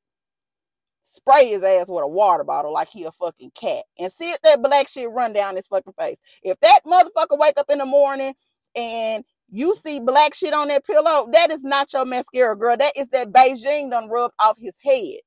spray 1.04 1.50
his 1.50 1.64
ass 1.64 1.88
with 1.88 2.04
a 2.04 2.08
water 2.08 2.44
bottle 2.44 2.74
like 2.74 2.90
he 2.90 3.04
a 3.06 3.12
fucking 3.12 3.52
cat. 3.56 3.84
And 4.00 4.12
see 4.12 4.32
if 4.32 4.42
that 4.44 4.62
black 4.64 4.88
shit 4.88 5.10
run 5.12 5.34
down 5.34 5.56
his 5.56 5.68
fucking 5.68 5.94
face. 6.00 6.18
If 6.44 6.60
that 6.62 6.82
motherfucker 6.86 7.38
wake 7.40 7.58
up 7.58 7.70
in 7.70 7.80
the 7.80 7.86
morning 7.86 8.34
and 8.76 9.24
you 9.50 9.76
see 9.76 10.00
black 10.00 10.34
shit 10.34 10.54
on 10.54 10.68
that 10.70 10.86
pillow, 10.86 11.28
that 11.32 11.52
is 11.52 11.64
not 11.64 11.92
your 11.94 12.06
mascara, 12.06 12.58
girl. 12.58 12.78
That 12.78 12.94
is 12.96 13.08
that 13.10 13.32
Bigen 13.32 13.92
done 13.92 14.10
rubbed 14.10 14.34
off 14.40 14.58
his 14.60 14.76
head. 14.84 15.20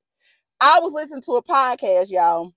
I 0.60 0.80
was 0.80 0.92
listening 0.92 1.22
to 1.22 1.36
a 1.36 1.42
podcast, 1.42 2.10
y'all. 2.10 2.52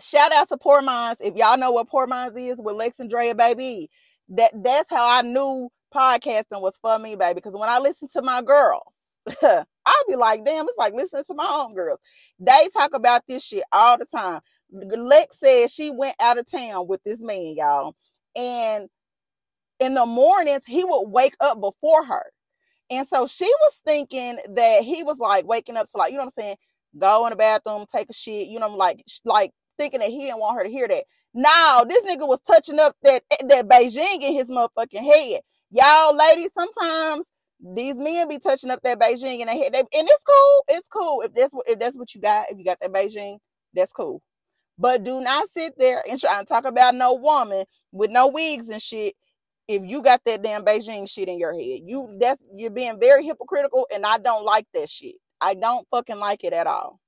Shout 0.00 0.32
out 0.32 0.48
to 0.50 0.58
Poor 0.58 0.82
Minds. 0.82 1.20
If 1.22 1.34
y'all 1.36 1.56
know 1.56 1.72
what 1.72 1.88
Poor 1.88 2.06
Minds 2.06 2.36
is 2.38 2.58
with 2.58 2.76
Lex 2.76 3.00
and 3.00 3.08
Drea, 3.08 3.34
baby, 3.34 3.88
that 4.28 4.52
that's 4.62 4.90
how 4.90 5.08
I 5.08 5.22
knew 5.22 5.70
podcasting 5.94 6.60
was 6.60 6.78
for 6.82 6.98
me, 6.98 7.16
baby. 7.16 7.34
Because 7.36 7.54
when 7.54 7.70
I 7.70 7.78
listen 7.78 8.08
to 8.12 8.22
my 8.22 8.42
girls, 8.42 8.82
I'll 9.42 10.04
be 10.06 10.16
like, 10.16 10.44
damn, 10.44 10.66
it's 10.68 10.78
like 10.78 10.92
listening 10.92 11.24
to 11.28 11.34
my 11.34 11.50
own 11.50 11.74
girls. 11.74 11.98
They 12.38 12.68
talk 12.72 12.92
about 12.94 13.22
this 13.26 13.42
shit 13.42 13.64
all 13.72 13.96
the 13.96 14.04
time. 14.04 14.40
Lex 14.70 15.38
said 15.38 15.70
she 15.70 15.90
went 15.90 16.16
out 16.20 16.38
of 16.38 16.50
town 16.50 16.86
with 16.86 17.02
this 17.04 17.20
man, 17.20 17.54
y'all. 17.56 17.94
And 18.34 18.88
in 19.80 19.94
the 19.94 20.06
mornings, 20.06 20.62
he 20.66 20.84
would 20.84 21.08
wake 21.08 21.36
up 21.40 21.60
before 21.60 22.04
her. 22.04 22.24
And 22.90 23.06
so 23.08 23.26
she 23.26 23.46
was 23.46 23.80
thinking 23.84 24.38
that 24.54 24.82
he 24.84 25.02
was 25.02 25.18
like 25.18 25.46
waking 25.46 25.76
up 25.76 25.90
to 25.90 25.96
like, 25.98 26.12
you 26.12 26.18
know 26.18 26.24
what 26.24 26.34
I'm 26.38 26.42
saying? 26.42 26.56
Go 26.98 27.26
in 27.26 27.30
the 27.30 27.36
bathroom, 27.36 27.84
take 27.92 28.08
a 28.08 28.12
shit, 28.12 28.48
you 28.48 28.58
know, 28.60 28.68
like, 28.68 29.04
like 29.24 29.50
thinking 29.78 30.00
that 30.00 30.08
he 30.10 30.24
didn't 30.24 30.38
want 30.40 30.56
her 30.58 30.64
to 30.64 30.70
hear 30.70 30.88
that. 30.88 31.04
Now, 31.34 31.84
this 31.84 32.04
nigga 32.04 32.26
was 32.26 32.40
touching 32.46 32.78
up 32.78 32.96
that, 33.02 33.22
eh, 33.30 33.44
that 33.48 33.68
Bigen 33.68 34.22
in 34.22 34.32
his 34.34 34.46
motherfucking 34.48 35.02
head. 35.04 35.40
Y'all 35.70 36.16
ladies, 36.16 36.52
sometimes 36.54 37.26
these 37.74 37.96
men 37.96 38.28
be 38.28 38.38
touching 38.38 38.70
up 38.70 38.80
that 38.84 39.00
Bigen 39.00 39.40
in 39.40 39.46
their 39.46 39.56
head. 39.56 39.72
They, 39.74 39.80
and 39.80 39.88
it's 39.92 40.22
cool. 40.24 40.64
It's 40.68 40.88
cool. 40.88 41.22
If 41.22 41.34
that's 41.34 41.52
what 41.52 41.68
if 41.68 41.78
that's 41.78 41.98
what 41.98 42.14
you 42.14 42.20
got, 42.20 42.46
if 42.50 42.58
you 42.58 42.64
got 42.64 42.78
that 42.80 42.92
Bigen, 42.92 43.38
that's 43.74 43.92
cool. 43.92 44.22
But 44.78 45.04
do 45.04 45.20
not 45.20 45.48
sit 45.54 45.74
there 45.78 46.02
and 46.08 46.20
try 46.20 46.38
and 46.38 46.48
talk 46.48 46.64
about 46.64 46.94
no 46.94 47.14
woman 47.14 47.64
with 47.92 48.10
no 48.10 48.28
wigs 48.28 48.68
and 48.68 48.82
shit. 48.82 49.14
If 49.68 49.84
you 49.84 50.00
got 50.00 50.20
that 50.26 50.42
damn 50.44 50.64
Bigen 50.64 51.10
shit 51.10 51.28
in 51.28 51.38
your 51.38 51.52
head, 51.52 51.80
you 51.84 52.16
that's 52.20 52.40
you're 52.54 52.70
being 52.70 53.00
very 53.00 53.24
hypocritical, 53.24 53.88
and 53.92 54.06
I 54.06 54.18
don't 54.18 54.44
like 54.44 54.66
that 54.74 54.88
shit. 54.88 55.16
I 55.40 55.54
don't 55.54 55.86
fucking 55.90 56.18
like 56.20 56.44
it 56.44 56.52
at 56.52 56.68
all. 56.68 57.00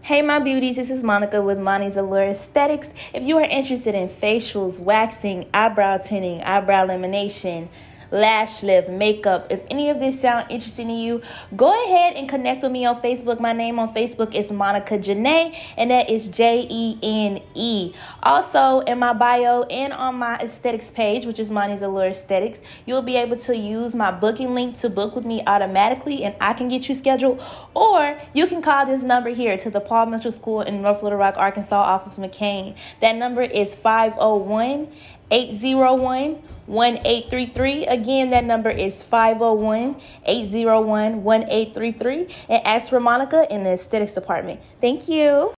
Hey, 0.00 0.22
my 0.22 0.38
beauties, 0.38 0.76
this 0.76 0.88
is 0.88 1.02
Monica 1.02 1.42
with 1.42 1.58
Monty's 1.58 1.96
Allure 1.96 2.30
Aesthetics. 2.30 2.88
If 3.12 3.24
you 3.24 3.36
are 3.36 3.44
interested 3.44 3.94
in 3.94 4.08
facials, 4.08 4.78
waxing, 4.78 5.50
eyebrow 5.52 5.98
tinting, 5.98 6.40
eyebrow 6.42 6.86
lamination, 6.86 7.68
lash 8.10 8.62
lift, 8.62 8.88
makeup. 8.88 9.46
If 9.50 9.62
any 9.70 9.90
of 9.90 10.00
this 10.00 10.20
sound 10.20 10.50
interesting 10.50 10.88
to 10.88 10.94
you, 10.94 11.22
go 11.56 11.84
ahead 11.84 12.14
and 12.16 12.28
connect 12.28 12.62
with 12.62 12.72
me 12.72 12.84
on 12.84 13.00
Facebook. 13.00 13.40
My 13.40 13.52
name 13.52 13.78
on 13.78 13.94
Facebook 13.94 14.34
is 14.34 14.50
Monica 14.50 14.98
Jene, 14.98 15.56
and 15.76 15.90
that 15.90 16.10
is 16.10 16.28
J 16.28 16.66
E 16.68 16.98
N 17.02 17.40
E. 17.54 17.92
Also, 18.22 18.80
in 18.80 18.98
my 18.98 19.12
bio 19.12 19.62
and 19.64 19.92
on 19.92 20.16
my 20.16 20.36
aesthetics 20.38 20.90
page, 20.90 21.24
which 21.24 21.38
is 21.38 21.50
Monty's 21.50 21.82
Allure 21.82 22.08
Aesthetics, 22.08 22.58
you'll 22.86 23.02
be 23.02 23.16
able 23.16 23.36
to 23.36 23.56
use 23.56 23.94
my 23.94 24.10
booking 24.10 24.54
link 24.54 24.78
to 24.78 24.88
book 24.88 25.14
with 25.16 25.24
me 25.24 25.42
automatically, 25.46 26.24
and 26.24 26.34
I 26.40 26.52
can 26.52 26.68
get 26.68 26.88
you 26.88 26.94
scheduled. 26.94 27.42
Or 27.74 28.18
you 28.34 28.46
can 28.46 28.62
call 28.62 28.86
this 28.86 29.02
number 29.02 29.30
here 29.30 29.56
to 29.58 29.70
the 29.70 29.80
Paul 29.80 30.06
Mitchell 30.06 30.32
School 30.32 30.62
in 30.62 30.82
North 30.82 31.02
Little 31.02 31.18
Rock, 31.18 31.36
Arkansas, 31.36 31.76
off 31.76 32.06
of 32.06 32.14
McCain. 32.14 32.76
That 33.00 33.16
number 33.16 33.42
is 33.42 33.74
501 33.74 34.88
801 35.30 36.42
1833. 36.66 37.86
Again, 37.86 38.30
that 38.30 38.44
number 38.44 38.70
is 38.70 39.02
501 39.02 40.00
801 40.24 41.22
1833. 41.22 42.34
And 42.48 42.66
ask 42.66 42.88
for 42.88 43.00
Monica 43.00 43.46
in 43.50 43.64
the 43.64 43.70
aesthetics 43.70 44.12
department. 44.12 44.60
Thank 44.80 45.08
you. 45.08 45.54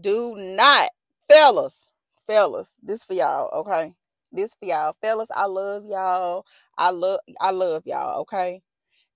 Do 0.00 0.34
not, 0.36 0.90
fellas, 1.28 1.78
fellas, 2.26 2.68
this 2.82 3.04
for 3.04 3.14
y'all, 3.14 3.50
okay? 3.60 3.94
This 4.32 4.52
for 4.58 4.66
y'all. 4.66 4.96
Fellas, 5.00 5.28
I 5.34 5.46
love 5.46 5.84
y'all. 5.86 6.44
I 6.76 6.90
love 6.90 7.20
I 7.40 7.50
love 7.52 7.84
y'all, 7.86 8.20
okay? 8.22 8.62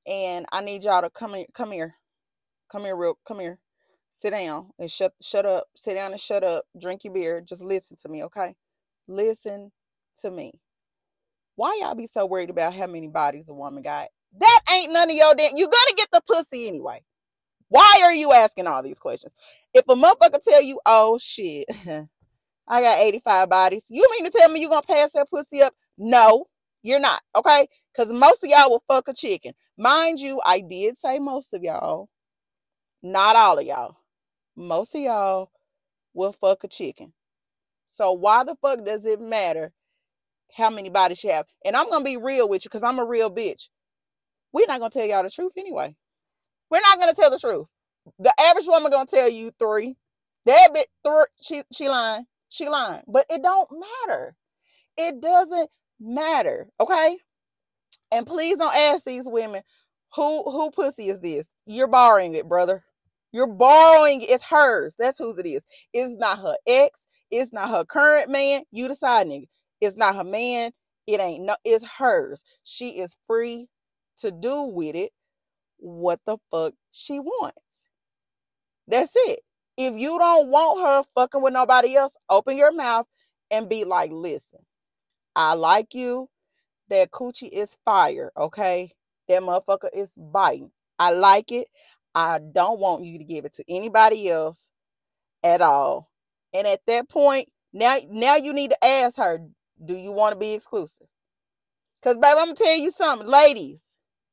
And 0.06 0.46
I 0.52 0.60
need 0.60 0.84
y'all 0.84 1.02
to 1.02 1.10
come 1.10 1.34
here, 1.34 1.46
come 1.52 1.72
here. 1.72 1.96
Come 2.70 2.84
here 2.84 2.96
real 2.96 3.18
come 3.26 3.40
here. 3.40 3.58
Sit 4.16 4.30
down 4.30 4.70
and 4.78 4.90
shut 4.90 5.12
shut 5.20 5.44
up. 5.44 5.64
Sit 5.74 5.94
down 5.94 6.12
and 6.12 6.20
shut 6.20 6.44
up. 6.44 6.64
Drink 6.80 7.04
your 7.04 7.12
beer. 7.12 7.40
Just 7.40 7.62
listen 7.62 7.96
to 8.02 8.08
me, 8.08 8.22
okay? 8.24 8.54
Listen 9.08 9.72
to 10.20 10.30
me. 10.30 10.52
Why 11.60 11.78
y'all 11.82 11.94
be 11.94 12.08
so 12.10 12.24
worried 12.24 12.48
about 12.48 12.72
how 12.72 12.86
many 12.86 13.08
bodies 13.08 13.50
a 13.50 13.52
woman 13.52 13.82
got? 13.82 14.08
That 14.38 14.60
ain't 14.72 14.94
none 14.94 15.10
of 15.10 15.14
your 15.14 15.34
damn. 15.34 15.58
You're 15.58 15.68
gonna 15.68 15.94
get 15.94 16.08
the 16.10 16.22
pussy 16.26 16.66
anyway. 16.66 17.04
Why 17.68 18.00
are 18.02 18.14
you 18.14 18.32
asking 18.32 18.66
all 18.66 18.82
these 18.82 18.98
questions? 18.98 19.34
If 19.74 19.84
a 19.86 19.94
motherfucker 19.94 20.42
tell 20.42 20.62
you, 20.62 20.80
oh 20.86 21.18
shit, 21.18 21.66
I 22.66 22.80
got 22.80 23.00
85 23.00 23.50
bodies, 23.50 23.82
you 23.90 24.08
mean 24.10 24.24
to 24.24 24.30
tell 24.30 24.48
me 24.48 24.62
you're 24.62 24.70
gonna 24.70 24.80
pass 24.80 25.12
that 25.12 25.28
pussy 25.28 25.60
up? 25.60 25.74
No, 25.98 26.46
you're 26.82 26.98
not, 26.98 27.20
okay? 27.36 27.68
Because 27.94 28.10
most 28.10 28.42
of 28.42 28.48
y'all 28.48 28.70
will 28.70 28.82
fuck 28.88 29.08
a 29.08 29.12
chicken. 29.12 29.52
Mind 29.76 30.18
you, 30.18 30.40
I 30.46 30.60
did 30.60 30.96
say 30.96 31.18
most 31.18 31.52
of 31.52 31.62
y'all, 31.62 32.08
not 33.02 33.36
all 33.36 33.58
of 33.58 33.66
y'all. 33.66 33.98
Most 34.56 34.94
of 34.94 35.02
y'all 35.02 35.50
will 36.14 36.32
fuck 36.32 36.64
a 36.64 36.68
chicken. 36.68 37.12
So 37.92 38.12
why 38.12 38.44
the 38.44 38.56
fuck 38.62 38.82
does 38.82 39.04
it 39.04 39.20
matter 39.20 39.74
how 40.56 40.70
many 40.70 40.88
bodies 40.88 41.22
you 41.24 41.30
have? 41.30 41.46
And 41.64 41.76
I'm 41.76 41.88
gonna 41.90 42.04
be 42.04 42.16
real 42.16 42.48
with 42.48 42.64
you 42.64 42.70
because 42.70 42.82
I'm 42.82 42.98
a 42.98 43.04
real 43.04 43.30
bitch. 43.30 43.68
We're 44.52 44.66
not 44.66 44.80
gonna 44.80 44.90
tell 44.90 45.06
y'all 45.06 45.22
the 45.22 45.30
truth 45.30 45.52
anyway. 45.56 45.94
We're 46.70 46.80
not 46.80 46.98
gonna 46.98 47.14
tell 47.14 47.30
the 47.30 47.38
truth. 47.38 47.66
The 48.18 48.32
average 48.40 48.66
woman 48.66 48.90
gonna 48.90 49.06
tell 49.06 49.28
you 49.28 49.52
three. 49.58 49.96
That 50.46 50.70
bit 50.74 50.88
three, 51.04 51.24
she 51.42 51.62
she 51.72 51.88
lying. 51.88 52.26
She 52.48 52.68
lying. 52.68 53.02
But 53.06 53.26
it 53.30 53.42
don't 53.42 53.68
matter. 54.08 54.34
It 54.96 55.20
doesn't 55.20 55.70
matter. 56.00 56.68
Okay. 56.80 57.18
And 58.12 58.26
please 58.26 58.56
don't 58.56 58.74
ask 58.74 59.04
these 59.04 59.24
women 59.24 59.62
who 60.14 60.42
who 60.50 60.70
pussy 60.70 61.08
is 61.08 61.20
this. 61.20 61.46
You're 61.66 61.86
borrowing 61.86 62.34
it, 62.34 62.48
brother. 62.48 62.84
You're 63.32 63.46
borrowing 63.46 64.22
it. 64.22 64.30
It's 64.30 64.44
hers. 64.44 64.94
That's 64.98 65.18
whose 65.18 65.38
it 65.38 65.46
is. 65.46 65.62
It's 65.92 66.18
not 66.18 66.40
her 66.40 66.56
ex. 66.66 67.00
It's 67.30 67.52
not 67.52 67.70
her 67.70 67.84
current 67.84 68.28
man. 68.28 68.64
You 68.72 68.88
decide, 68.88 69.28
nigga. 69.28 69.46
It's 69.80 69.96
not 69.96 70.16
her 70.16 70.24
man. 70.24 70.72
It 71.06 71.20
ain't 71.20 71.44
no, 71.44 71.56
it's 71.64 71.84
hers. 71.98 72.44
She 72.64 72.98
is 73.00 73.16
free 73.26 73.68
to 74.18 74.30
do 74.30 74.64
with 74.64 74.96
it 74.96 75.12
what 75.78 76.20
the 76.26 76.38
fuck 76.50 76.74
she 76.92 77.18
wants. 77.18 77.58
That's 78.86 79.12
it. 79.14 79.40
If 79.76 79.94
you 79.94 80.18
don't 80.18 80.48
want 80.48 80.80
her 80.80 81.04
fucking 81.14 81.42
with 81.42 81.54
nobody 81.54 81.96
else, 81.96 82.12
open 82.28 82.56
your 82.56 82.72
mouth 82.72 83.06
and 83.50 83.68
be 83.68 83.84
like, 83.84 84.10
listen, 84.12 84.60
I 85.34 85.54
like 85.54 85.94
you. 85.94 86.28
That 86.88 87.12
coochie 87.12 87.50
is 87.50 87.76
fire, 87.84 88.32
okay? 88.36 88.92
That 89.28 89.42
motherfucker 89.42 89.90
is 89.94 90.10
biting. 90.16 90.72
I 90.98 91.12
like 91.12 91.52
it. 91.52 91.68
I 92.14 92.40
don't 92.40 92.80
want 92.80 93.04
you 93.04 93.18
to 93.18 93.24
give 93.24 93.44
it 93.44 93.54
to 93.54 93.64
anybody 93.68 94.28
else 94.28 94.70
at 95.44 95.60
all. 95.62 96.10
And 96.52 96.66
at 96.66 96.80
that 96.86 97.08
point, 97.08 97.48
now 97.72 97.96
now 98.10 98.36
you 98.36 98.52
need 98.52 98.70
to 98.70 98.84
ask 98.84 99.16
her, 99.18 99.40
do 99.84 99.94
you 99.94 100.12
want 100.12 100.34
to 100.34 100.38
be 100.38 100.52
exclusive? 100.52 101.06
Because, 102.00 102.16
baby, 102.16 102.38
I'm 102.38 102.46
going 102.46 102.56
to 102.56 102.64
tell 102.64 102.76
you 102.76 102.90
something. 102.92 103.28
Ladies, 103.28 103.82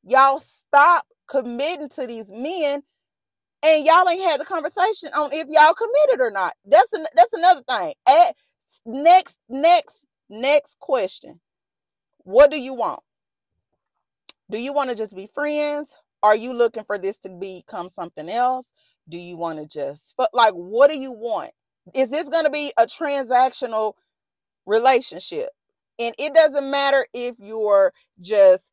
y'all 0.04 0.40
stop 0.40 1.06
committing 1.30 1.90
to 1.90 2.08
these 2.08 2.30
men 2.30 2.82
and 3.64 3.86
y'all 3.86 4.08
ain't 4.08 4.24
had 4.24 4.40
the 4.40 4.46
conversation 4.46 5.10
on 5.16 5.32
if 5.34 5.48
y'all 5.50 5.74
committed 5.74 6.22
or 6.22 6.32
not. 6.32 6.54
That's 6.66 6.92
an, 6.94 7.06
that's 7.16 7.34
another 7.34 7.64
thing. 7.68 7.94
At, 8.08 8.36
next, 8.86 9.38
next, 9.50 10.06
next 10.30 10.78
question. 10.80 11.40
What 12.20 12.52
do 12.52 12.60
you 12.60 12.74
want? 12.74 13.02
Do 14.50 14.60
you 14.60 14.74
want 14.74 14.90
to 14.90 14.96
just 14.96 15.16
be 15.16 15.28
friends? 15.34 15.90
Are 16.24 16.36
you 16.36 16.54
looking 16.54 16.84
for 16.84 16.98
this 16.98 17.18
to 17.20 17.30
become 17.30 17.90
something 17.90 18.30
else? 18.30 18.66
Do 19.10 19.18
you 19.18 19.38
want 19.38 19.60
to 19.60 19.66
just, 19.66 20.14
but 20.18 20.30
like, 20.34 20.54
what 20.54 20.90
do 20.90 20.98
you 20.98 21.12
want? 21.12 21.52
Is 21.94 22.10
this 22.10 22.28
going 22.28 22.44
to 22.44 22.50
be 22.50 22.74
a 22.78 22.86
transactional 22.86 23.94
relationship. 24.68 25.50
And 26.00 26.14
it 26.20 26.36
doesn't 26.36 26.70
matter 26.70 27.08
if 27.14 27.36
you're 27.40 27.92
just 28.22 28.72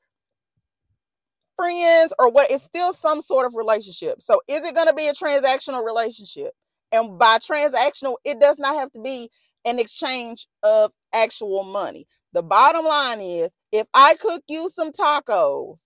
friends 1.57 2.13
or 2.19 2.31
what, 2.31 2.51
it's 2.51 2.65
still 2.65 2.93
some 2.93 3.23
sort 3.23 3.47
of 3.47 3.55
relationship. 3.55 4.21
So 4.21 4.43
is 4.49 4.65
it 4.65 4.75
going 4.75 4.89
to 4.89 4.95
be 4.95 5.09
a 5.09 5.15
transactional 5.15 5.85
relationship? 5.85 6.53
And 6.93 7.19
by 7.19 7.39
transactional, 7.39 8.17
it 8.25 8.41
does 8.41 8.59
not 8.59 8.75
have 8.75 8.93
to 8.93 9.01
be 9.01 9.31
an 9.65 9.79
exchange 9.79 10.47
of 10.63 10.93
actual 11.15 11.65
money. 11.65 12.07
The 12.33 12.43
bottom 12.43 12.85
line 12.85 13.21
is 13.21 13.51
if 13.73 13.87
I 13.95 14.17
cook 14.17 14.43
you 14.49 14.71
some 14.75 14.93
tacos, 14.93 15.79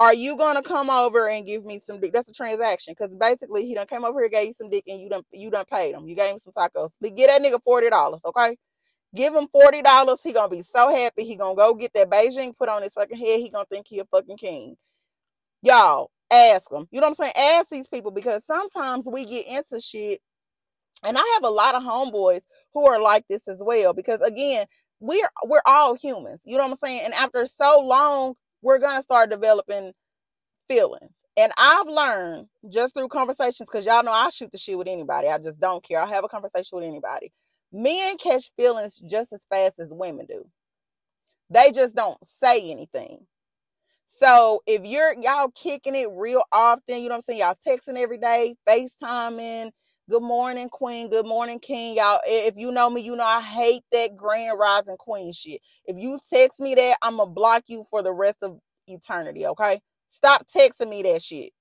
are 0.00 0.14
you 0.14 0.36
gonna 0.36 0.62
come 0.62 0.90
over 0.90 1.28
and 1.28 1.46
give 1.46 1.64
me 1.64 1.80
some 1.80 2.00
dick? 2.00 2.12
That's 2.12 2.28
a 2.28 2.32
transaction 2.32 2.94
because 2.96 3.14
basically 3.14 3.66
he 3.66 3.74
done 3.74 3.86
came 3.86 4.04
over 4.04 4.20
here, 4.20 4.28
gave 4.28 4.48
you 4.48 4.54
some 4.54 4.70
dick, 4.70 4.84
and 4.86 5.00
you 5.00 5.08
done 5.08 5.22
you 5.32 5.50
done 5.50 5.64
paid 5.70 5.94
him. 5.94 6.06
You 6.06 6.14
gave 6.14 6.34
him 6.34 6.38
some 6.38 6.52
tacos. 6.52 6.90
But 7.00 7.16
get 7.16 7.28
that 7.28 7.42
nigga 7.42 7.62
forty 7.64 7.90
dollars, 7.90 8.20
okay? 8.24 8.56
Give 9.14 9.34
him 9.34 9.48
forty 9.52 9.82
dollars. 9.82 10.20
He 10.22 10.32
gonna 10.32 10.48
be 10.50 10.62
so 10.62 10.94
happy. 10.94 11.24
He 11.24 11.36
gonna 11.36 11.56
go 11.56 11.74
get 11.74 11.92
that 11.94 12.10
Bigen 12.10 12.56
put 12.56 12.68
on 12.68 12.82
his 12.82 12.92
fucking 12.94 13.18
head. 13.18 13.40
He 13.40 13.50
gonna 13.50 13.64
think 13.70 13.86
he 13.88 13.98
a 13.98 14.04
fucking 14.04 14.36
king. 14.36 14.76
Y'all 15.62 16.10
ask 16.30 16.68
them. 16.70 16.86
You 16.92 17.00
know 17.00 17.08
what 17.08 17.18
I'm 17.20 17.32
saying? 17.32 17.58
Ask 17.58 17.68
these 17.70 17.88
people 17.88 18.12
because 18.12 18.44
sometimes 18.44 19.08
we 19.10 19.24
get 19.24 19.46
into 19.46 19.80
shit, 19.80 20.20
and 21.02 21.18
I 21.18 21.32
have 21.34 21.44
a 21.44 21.52
lot 21.54 21.74
of 21.74 21.82
homeboys 21.82 22.42
who 22.72 22.86
are 22.86 23.00
like 23.00 23.24
this 23.28 23.48
as 23.48 23.58
well. 23.60 23.94
Because 23.94 24.20
again, 24.20 24.66
we're 25.00 25.28
we're 25.44 25.62
all 25.66 25.96
humans. 25.96 26.40
You 26.44 26.56
know 26.56 26.64
what 26.64 26.72
I'm 26.72 26.76
saying? 26.76 27.02
And 27.04 27.14
after 27.14 27.46
so 27.46 27.80
long 27.80 28.34
we're 28.62 28.78
going 28.78 28.96
to 28.96 29.02
start 29.02 29.30
developing 29.30 29.92
feelings. 30.68 31.14
And 31.36 31.52
I've 31.56 31.86
learned 31.86 32.48
just 32.68 32.94
through 32.94 33.08
conversations, 33.08 33.68
because 33.70 33.86
y'all 33.86 34.02
know 34.02 34.12
I 34.12 34.28
shoot 34.30 34.50
the 34.50 34.58
shit 34.58 34.76
with 34.76 34.88
anybody. 34.88 35.28
I 35.28 35.38
just 35.38 35.60
don't 35.60 35.84
care. 35.84 36.00
I'll 36.00 36.08
have 36.08 36.24
a 36.24 36.28
conversation 36.28 36.76
with 36.76 36.84
anybody. 36.84 37.32
Men 37.72 38.16
catch 38.16 38.50
feelings 38.56 39.00
just 39.08 39.32
as 39.32 39.46
fast 39.48 39.78
as 39.78 39.88
women 39.90 40.26
do. 40.26 40.46
They 41.50 41.70
just 41.70 41.94
don't 41.94 42.18
say 42.42 42.70
anything. 42.70 43.26
So 44.20 44.62
if 44.66 44.84
you're 44.84 45.14
y'all 45.20 45.50
kicking 45.54 45.94
it 45.94 46.08
real 46.10 46.42
often, 46.50 47.00
you 47.00 47.04
know 47.04 47.10
what 47.10 47.16
I'm 47.16 47.22
saying? 47.22 47.38
Y'all 47.38 47.56
texting 47.66 47.96
every 47.96 48.18
day, 48.18 48.56
FaceTiming, 48.68 49.70
good 50.08 50.22
morning, 50.22 50.68
queen, 50.68 51.10
good 51.10 51.26
morning, 51.26 51.58
king. 51.58 51.96
Y'all, 51.96 52.20
if 52.26 52.56
you 52.56 52.72
know 52.72 52.90
me, 52.90 53.02
you 53.02 53.16
know 53.16 53.24
I 53.24 53.40
hate 53.42 53.82
that 53.92 54.16
grand 54.16 54.58
rising 54.58 54.96
queen 54.98 55.32
shit. 55.32 55.60
If 55.86 55.96
you 55.98 56.18
text 56.32 56.60
me 56.60 56.74
that, 56.74 56.98
I'm 57.02 57.18
gonna 57.18 57.30
block 57.30 57.64
you 57.68 57.86
for 57.90 58.02
the 58.02 58.12
rest 58.12 58.38
of 58.42 58.58
eternity, 58.86 59.46
okay? 59.46 59.80
Stop 60.10 60.46
texting 60.54 60.90
me 60.90 61.02
that 61.02 61.22
shit. 61.22 61.52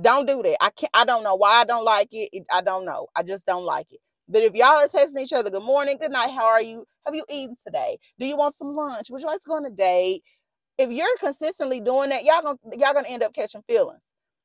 Don't 0.00 0.26
do 0.26 0.42
that. 0.42 0.58
I 0.62 0.70
can't 0.70 0.90
I 0.94 1.04
don't 1.04 1.24
know 1.24 1.34
why 1.36 1.60
I 1.60 1.64
don't 1.64 1.84
like 1.84 2.08
it. 2.12 2.30
I 2.52 2.62
don't 2.62 2.84
know. 2.84 3.08
I 3.16 3.22
just 3.22 3.46
don't 3.46 3.64
like 3.64 3.86
it. 3.90 4.00
But 4.28 4.42
if 4.42 4.54
y'all 4.54 4.68
are 4.78 4.88
texting 4.88 5.20
each 5.20 5.32
other, 5.32 5.50
good 5.50 5.64
morning, 5.64 5.98
good 6.00 6.12
night, 6.12 6.30
how 6.30 6.44
are 6.46 6.62
you? 6.62 6.86
Have 7.06 7.14
you 7.14 7.24
eaten 7.30 7.56
today? 7.64 7.98
Do 8.18 8.26
you 8.26 8.36
want 8.36 8.56
some 8.56 8.74
lunch? 8.74 9.10
Would 9.10 9.22
you 9.22 9.26
like 9.28 9.40
to 9.42 9.48
go 9.48 9.56
on 9.56 9.66
a 9.66 9.70
date? 9.70 10.22
If 10.78 10.90
you're 10.90 11.16
consistently 11.18 11.80
doing 11.80 12.10
that, 12.10 12.24
y'all 12.24 12.42
gonna 12.42 12.58
y'all 12.76 12.94
gonna 12.94 13.08
end 13.08 13.22
up 13.22 13.34
catching 13.34 13.62
feelings. 13.68 14.02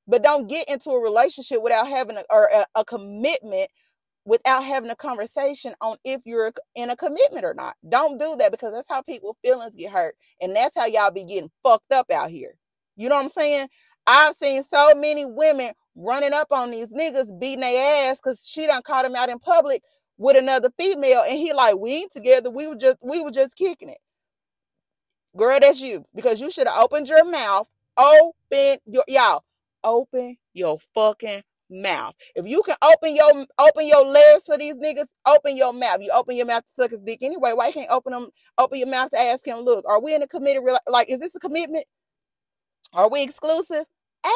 But 0.08 0.24
don't 0.24 0.48
get 0.48 0.70
into 0.70 0.92
a 0.92 1.02
relationship 1.02 1.62
without 1.62 1.88
having 1.88 2.18
a, 2.18 2.24
or 2.30 2.50
a, 2.54 2.66
a 2.76 2.86
commitment 2.86 3.70
without 4.26 4.64
having 4.64 4.90
a 4.90 4.96
conversation 4.96 5.74
on 5.82 5.98
if 6.04 6.22
you're 6.26 6.54
in 6.76 6.90
a 6.90 6.96
commitment 6.96 7.46
or 7.46 7.54
not. 7.54 7.76
Don't 7.88 8.20
do 8.20 8.36
that 8.38 8.52
because 8.52 8.74
that's 8.74 8.90
how 8.90 9.02
people 9.02 9.38
feelings 9.42 9.76
get 9.76 9.92
hurt 9.92 10.16
and 10.42 10.56
that's 10.56 10.76
how 10.78 10.86
y'all 10.86 11.12
be 11.12 11.24
getting 11.24 11.50
fucked 11.64 11.92
up 11.92 12.12
out 12.12 12.30
here. 12.30 12.56
You 12.98 13.10
know 13.10 13.16
what 13.16 13.24
I'm 13.24 13.30
saying? 13.30 13.70
I've 14.06 14.36
seen 14.36 14.64
so 14.64 14.94
many 14.96 15.26
women 15.26 15.72
running 15.96 16.34
up 16.34 16.48
on 16.52 16.72
these 16.72 16.88
niggas, 16.88 17.40
beating 17.40 17.62
their 17.62 18.12
ass 18.12 18.18
because 18.18 18.46
she 18.46 18.68
done 18.68 18.82
caught 18.84 19.06
him 19.06 19.16
out 19.16 19.30
in 19.30 19.40
public 19.40 19.82
with 20.18 20.38
another 20.38 20.70
female, 20.78 21.24
and 21.28 21.38
he 21.38 21.54
like, 21.54 21.78
we 21.78 21.92
ain't 21.94 22.12
together. 22.12 22.50
We 22.50 22.68
were 22.68 22.76
just 22.76 22.98
we 23.02 23.22
were 23.22 23.32
just 23.32 23.56
kicking 23.56 23.90
it. 23.90 23.98
Girl, 25.38 25.60
that's 25.60 25.82
you 25.82 26.06
because 26.16 26.42
you 26.42 26.50
should 26.52 26.68
have 26.68 26.82
opened 26.84 27.08
your 27.10 27.26
mouth. 27.26 27.68
Open 27.98 28.80
your 28.86 29.04
y'all. 29.08 29.44
Open 29.84 30.38
your 30.54 30.80
fucking 30.94 31.44
mouth. 31.70 32.16
If 32.36 32.48
you 32.48 32.64
can 32.64 32.76
open 32.82 33.16
your 33.16 33.46
open 33.60 33.88
your 33.88 34.06
legs 34.06 34.46
for 34.46 34.58
these 34.58 34.76
niggas, 34.76 35.08
open 35.26 35.58
your 35.58 35.74
mouth. 35.74 36.02
You 36.02 36.12
open 36.14 36.36
your 36.36 36.46
mouth 36.46 36.64
to 36.64 36.74
suck 36.74 36.92
his 36.92 37.02
dick 37.02 37.20
anyway. 37.22 37.54
Why 37.54 37.68
you 37.68 37.74
can't 37.74 37.92
open 37.92 38.14
them? 38.14 38.30
Open 38.58 38.80
your 38.80 38.88
mouth 38.88 39.12
to 39.12 39.20
ask 39.20 39.46
him. 39.46 39.60
Look, 39.60 39.86
are 39.88 40.02
we 40.02 40.16
in 40.16 40.24
a 40.24 40.28
committed? 40.28 40.64
Like, 40.88 41.10
is 41.10 41.20
this 41.20 41.36
a 41.36 41.40
commitment? 41.40 41.86
Are 42.94 43.10
we 43.10 43.24
exclusive? 43.24 43.86
As 44.26 44.32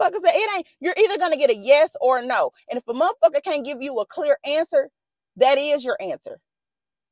motherfuckers 0.00 0.20
it 0.24 0.56
ain't. 0.56 0.66
You're 0.80 0.94
either 0.96 1.18
gonna 1.18 1.36
get 1.36 1.50
a 1.50 1.56
yes 1.56 1.90
or 2.00 2.18
a 2.18 2.26
no. 2.26 2.50
And 2.70 2.78
if 2.78 2.84
a 2.88 2.92
motherfucker 2.94 3.42
can't 3.42 3.64
give 3.64 3.82
you 3.82 3.98
a 3.98 4.06
clear 4.06 4.38
answer, 4.44 4.90
that 5.36 5.58
is 5.58 5.84
your 5.84 5.96
answer. 6.00 6.38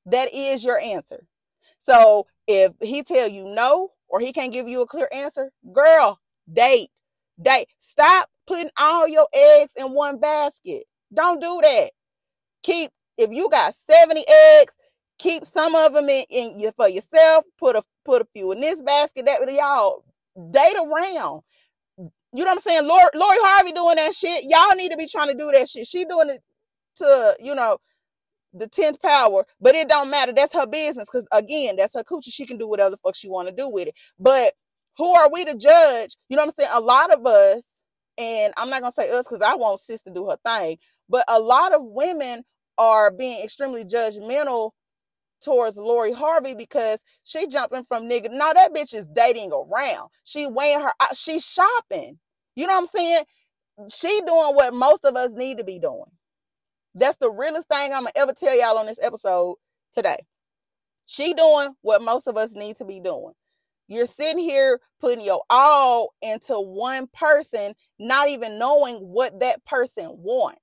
That 0.07 0.33
is 0.33 0.65
your 0.65 0.79
answer. 0.79 1.25
So 1.85 2.27
if 2.47 2.73
he 2.81 3.03
tell 3.03 3.29
you 3.29 3.45
no 3.45 3.91
or 4.09 4.21
he 4.21 4.33
can't 4.33 4.53
give 4.53 4.69
you 4.69 4.83
a 4.83 4.87
clear 4.87 5.09
answer, 5.13 5.51
girl, 5.73 6.21
date, 6.53 6.91
date. 7.41 7.69
Stop 7.79 8.29
putting 8.47 8.71
all 8.79 9.09
your 9.09 9.29
eggs 9.33 9.73
in 9.77 9.93
one 9.93 10.21
basket. 10.21 10.85
Don't 11.13 11.41
do 11.41 11.61
that. 11.63 11.91
Keep 12.63 12.91
if 13.19 13.31
you 13.31 13.49
got 13.51 13.75
70 13.75 14.25
eggs, 14.27 14.75
keep 15.19 15.45
some 15.45 15.75
of 15.75 15.93
them 15.93 16.09
in, 16.09 16.25
in 16.31 16.73
for 16.77 16.89
yourself. 16.89 17.45
Put 17.59 17.77
a 17.77 17.83
put 18.05 18.23
a 18.23 18.27
few 18.33 18.53
in 18.53 18.61
this 18.61 18.81
basket. 18.83 19.27
That 19.27 19.41
with 19.41 19.51
y'all 19.51 20.05
date 20.51 20.77
around. 20.77 21.43
You 22.35 22.45
know 22.45 22.51
what 22.53 22.57
I'm 22.57 22.61
saying? 22.61 22.87
Lori, 22.89 23.05
Lori 23.15 23.37
Harvey 23.41 23.73
doing 23.73 23.97
that 23.97 24.15
shit. 24.15 24.45
Y'all 24.45 24.75
need 24.75 24.91
to 24.91 24.97
be 24.97 25.07
trying 25.07 25.29
to 25.29 25.35
do 25.35 25.51
that 25.53 25.69
shit. 25.69 25.87
She 25.87 26.07
doing 26.07 26.31
it 26.31 26.43
to, 26.99 27.37
you 27.41 27.55
know, 27.55 27.79
the 28.55 28.69
10th 28.69 29.01
power, 29.01 29.45
but 29.61 29.75
it 29.75 29.89
don't 29.89 30.11
matter. 30.11 30.33
That's 30.33 30.55
her 30.55 30.67
business. 30.67 31.09
Cause 31.11 31.27
again, 31.33 31.77
that's 31.77 31.95
her 31.95 32.05
coochie. 32.05 32.33
She 32.33 32.47
can 32.47 32.59
do 32.59 32.69
whatever 32.69 32.91
the 32.91 32.97
fuck 32.99 33.17
she 33.17 33.29
want 33.29 33.49
to 33.49 33.55
do 33.55 33.69
with 33.69 33.89
it. 33.89 33.95
But 34.19 34.55
who 34.99 35.15
are 35.15 35.31
we 35.31 35.45
to 35.45 35.57
judge? 35.57 36.17
You 36.29 36.37
know 36.37 36.45
what 36.45 36.55
I'm 36.59 36.65
saying? 36.65 36.71
A 36.75 36.81
lot 36.81 37.13
of 37.13 37.27
us, 37.27 37.65
and 38.19 38.53
I'm 38.57 38.71
not 38.71 38.83
gonna 38.83 38.95
say 38.99 39.11
us 39.11 39.27
because 39.29 39.43
I 39.43 39.55
want 39.55 39.81
sis 39.81 40.03
to 40.03 40.13
do 40.13 40.29
her 40.29 40.37
thing, 40.45 40.79
but 41.09 41.25
a 41.29 41.41
lot 41.41 41.73
of 41.75 41.83
women 41.85 42.43
are 42.79 43.11
being 43.11 43.43
extremely 43.43 43.85
judgmental 43.85 44.71
towards 45.43 45.77
Lori 45.77 46.13
Harvey 46.13 46.55
because 46.55 46.99
she 47.25 47.47
jumping 47.49 47.85
from 47.85 48.09
nigga. 48.09 48.31
Now 48.31 48.53
that 48.53 48.73
bitch 48.75 48.95
is 48.95 49.07
dating 49.15 49.53
around. 49.53 50.09
She 50.25 50.47
weighing 50.47 50.81
her. 50.81 50.93
Uh, 51.01 51.15
She's 51.15 51.45
shopping. 51.45 52.19
You 52.57 52.67
know 52.67 52.75
what 52.75 52.83
I'm 52.83 52.89
saying? 52.89 53.25
She 53.91 54.21
doing 54.27 54.55
what 54.55 54.75
most 54.75 55.05
of 55.05 55.17
us 55.17 55.31
need 55.33 55.59
to 55.59 55.65
be 55.65 55.79
doing. 55.79 56.11
That's 56.95 57.17
the 57.19 57.31
realest 57.31 57.69
thing 57.69 57.93
I'm 57.93 58.03
gonna 58.03 58.13
ever 58.15 58.33
tell 58.33 58.57
y'all 58.59 58.79
on 58.79 58.87
this 58.87 58.99
episode 59.03 59.57
today. 59.95 60.19
She 61.07 61.35
doing 61.35 61.75
what 61.83 62.03
most 62.03 62.27
of 62.29 62.37
us 62.37 62.53
need 62.53 62.77
to 62.77 62.85
be 62.85 63.01
doing. 63.01 63.33
You're 63.93 64.07
sitting 64.07 64.39
here 64.39 64.81
putting 65.01 65.25
your 65.25 65.43
all 65.51 66.15
into 66.23 66.59
one 66.59 67.09
person, 67.09 67.75
not 67.99 68.29
even 68.29 68.59
knowing 68.59 68.97
what 68.97 69.41
that 69.41 69.65
person 69.67 70.09
wants. 70.19 70.61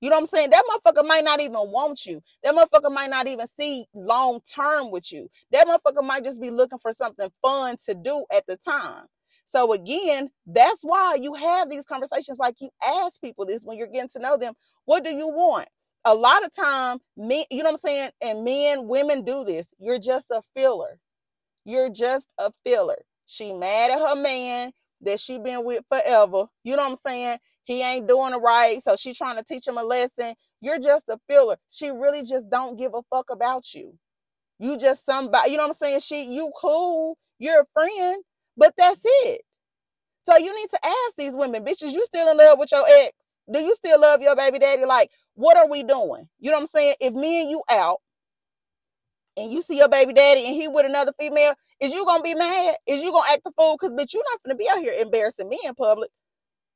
You 0.00 0.10
know 0.10 0.16
what 0.16 0.22
I'm 0.22 0.28
saying? 0.28 0.50
That 0.50 0.64
motherfucker 0.70 1.06
might 1.06 1.24
not 1.24 1.40
even 1.40 1.54
want 1.54 2.06
you. 2.06 2.22
That 2.44 2.54
motherfucker 2.54 2.92
might 2.92 3.10
not 3.10 3.28
even 3.28 3.46
see 3.56 3.86
long 3.94 4.40
term 4.52 4.92
with 4.92 5.12
you. 5.12 5.28
That 5.52 5.66
motherfucker 5.68 6.04
might 6.04 6.24
just 6.24 6.40
be 6.40 6.50
looking 6.50 6.78
for 6.78 6.92
something 6.92 7.30
fun 7.42 7.76
to 7.86 7.94
do 7.94 8.24
at 8.32 8.46
the 8.46 8.56
time. 8.56 9.06
So 9.46 9.72
again, 9.74 10.30
that's 10.46 10.82
why 10.82 11.16
you 11.20 11.34
have 11.34 11.70
these 11.70 11.84
conversations 11.84 12.38
like 12.38 12.56
you 12.60 12.70
ask 12.84 13.20
people 13.20 13.46
this 13.46 13.62
when 13.64 13.78
you're 13.78 13.88
getting 13.88 14.10
to 14.10 14.20
know 14.20 14.38
them. 14.38 14.54
What 14.86 15.04
do 15.04 15.10
you 15.10 15.28
want? 15.28 15.68
A 16.04 16.14
lot 16.14 16.44
of 16.44 16.54
time, 16.54 16.98
me, 17.16 17.46
you 17.50 17.58
know 17.58 17.64
what 17.64 17.72
I'm 17.74 17.78
saying? 17.78 18.10
And 18.20 18.44
men, 18.44 18.88
women 18.88 19.24
do 19.24 19.44
this. 19.44 19.68
You're 19.80 20.00
just 20.00 20.30
a 20.30 20.42
filler. 20.56 20.98
You're 21.64 21.90
just 21.90 22.26
a 22.38 22.52
filler. 22.64 22.98
She 23.26 23.52
mad 23.52 23.90
at 23.92 24.00
her 24.00 24.16
man 24.16 24.72
that 25.02 25.20
she 25.20 25.38
been 25.38 25.64
with 25.64 25.84
forever. 25.90 26.46
You 26.64 26.76
know 26.76 26.82
what 26.84 26.92
I'm 26.92 26.98
saying? 27.06 27.38
He 27.64 27.82
ain't 27.82 28.08
doing 28.08 28.34
it 28.34 28.38
right. 28.38 28.82
So 28.82 28.96
she 28.96 29.14
trying 29.14 29.36
to 29.36 29.44
teach 29.44 29.66
him 29.66 29.78
a 29.78 29.82
lesson. 29.82 30.34
You're 30.60 30.80
just 30.80 31.04
a 31.08 31.18
filler. 31.28 31.56
She 31.70 31.90
really 31.90 32.22
just 32.24 32.50
don't 32.50 32.78
give 32.78 32.94
a 32.94 33.02
fuck 33.10 33.30
about 33.30 33.74
you. 33.74 33.94
You 34.58 34.78
just 34.78 35.06
somebody, 35.06 35.50
you 35.52 35.56
know 35.56 35.64
what 35.64 35.70
I'm 35.70 35.74
saying? 35.76 36.00
She, 36.00 36.24
you 36.24 36.52
cool. 36.60 37.18
You're 37.38 37.62
a 37.62 37.66
friend 37.74 38.22
but 38.56 38.74
that's 38.76 39.00
it. 39.04 39.42
So 40.28 40.36
you 40.36 40.54
need 40.54 40.70
to 40.70 40.78
ask 40.84 41.16
these 41.16 41.34
women, 41.34 41.64
bitches, 41.64 41.92
you 41.92 42.04
still 42.06 42.30
in 42.30 42.36
love 42.36 42.58
with 42.58 42.72
your 42.72 42.86
ex? 42.88 43.16
Do 43.52 43.60
you 43.60 43.74
still 43.74 44.00
love 44.00 44.22
your 44.22 44.36
baby 44.36 44.58
daddy? 44.58 44.84
Like, 44.84 45.10
what 45.34 45.56
are 45.56 45.68
we 45.68 45.82
doing? 45.82 46.28
You 46.38 46.50
know 46.50 46.58
what 46.58 46.62
I'm 46.62 46.66
saying? 46.68 46.94
If 47.00 47.14
me 47.14 47.42
and 47.42 47.50
you 47.50 47.62
out 47.70 47.98
and 49.36 49.50
you 49.50 49.62
see 49.62 49.76
your 49.76 49.88
baby 49.88 50.12
daddy 50.12 50.46
and 50.46 50.54
he 50.54 50.68
with 50.68 50.86
another 50.86 51.12
female, 51.18 51.54
is 51.80 51.92
you 51.92 52.04
gonna 52.04 52.22
be 52.22 52.34
mad? 52.34 52.76
Is 52.86 53.02
you 53.02 53.12
gonna 53.12 53.30
act 53.30 53.44
the 53.44 53.52
fool? 53.56 53.76
Cause 53.78 53.92
bitch, 53.92 54.12
you're 54.12 54.24
not 54.30 54.40
gonna 54.44 54.56
be 54.56 54.68
out 54.68 54.78
here 54.78 54.92
embarrassing 54.92 55.48
me 55.48 55.58
in 55.64 55.74
public. 55.74 56.10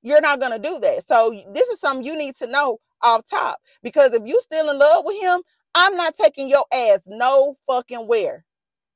You're 0.02 0.20
not 0.20 0.40
gonna 0.40 0.58
do 0.58 0.78
that. 0.80 1.06
So 1.08 1.34
this 1.52 1.68
is 1.68 1.80
something 1.80 2.04
you 2.04 2.16
need 2.16 2.36
to 2.36 2.46
know 2.46 2.78
off 3.02 3.22
top. 3.28 3.58
Because 3.82 4.14
if 4.14 4.22
you 4.24 4.40
still 4.40 4.70
in 4.70 4.78
love 4.78 5.04
with 5.04 5.20
him, 5.20 5.40
I'm 5.74 5.96
not 5.96 6.16
taking 6.16 6.48
your 6.48 6.64
ass 6.72 7.00
no 7.06 7.56
fucking 7.66 8.06
where. 8.06 8.44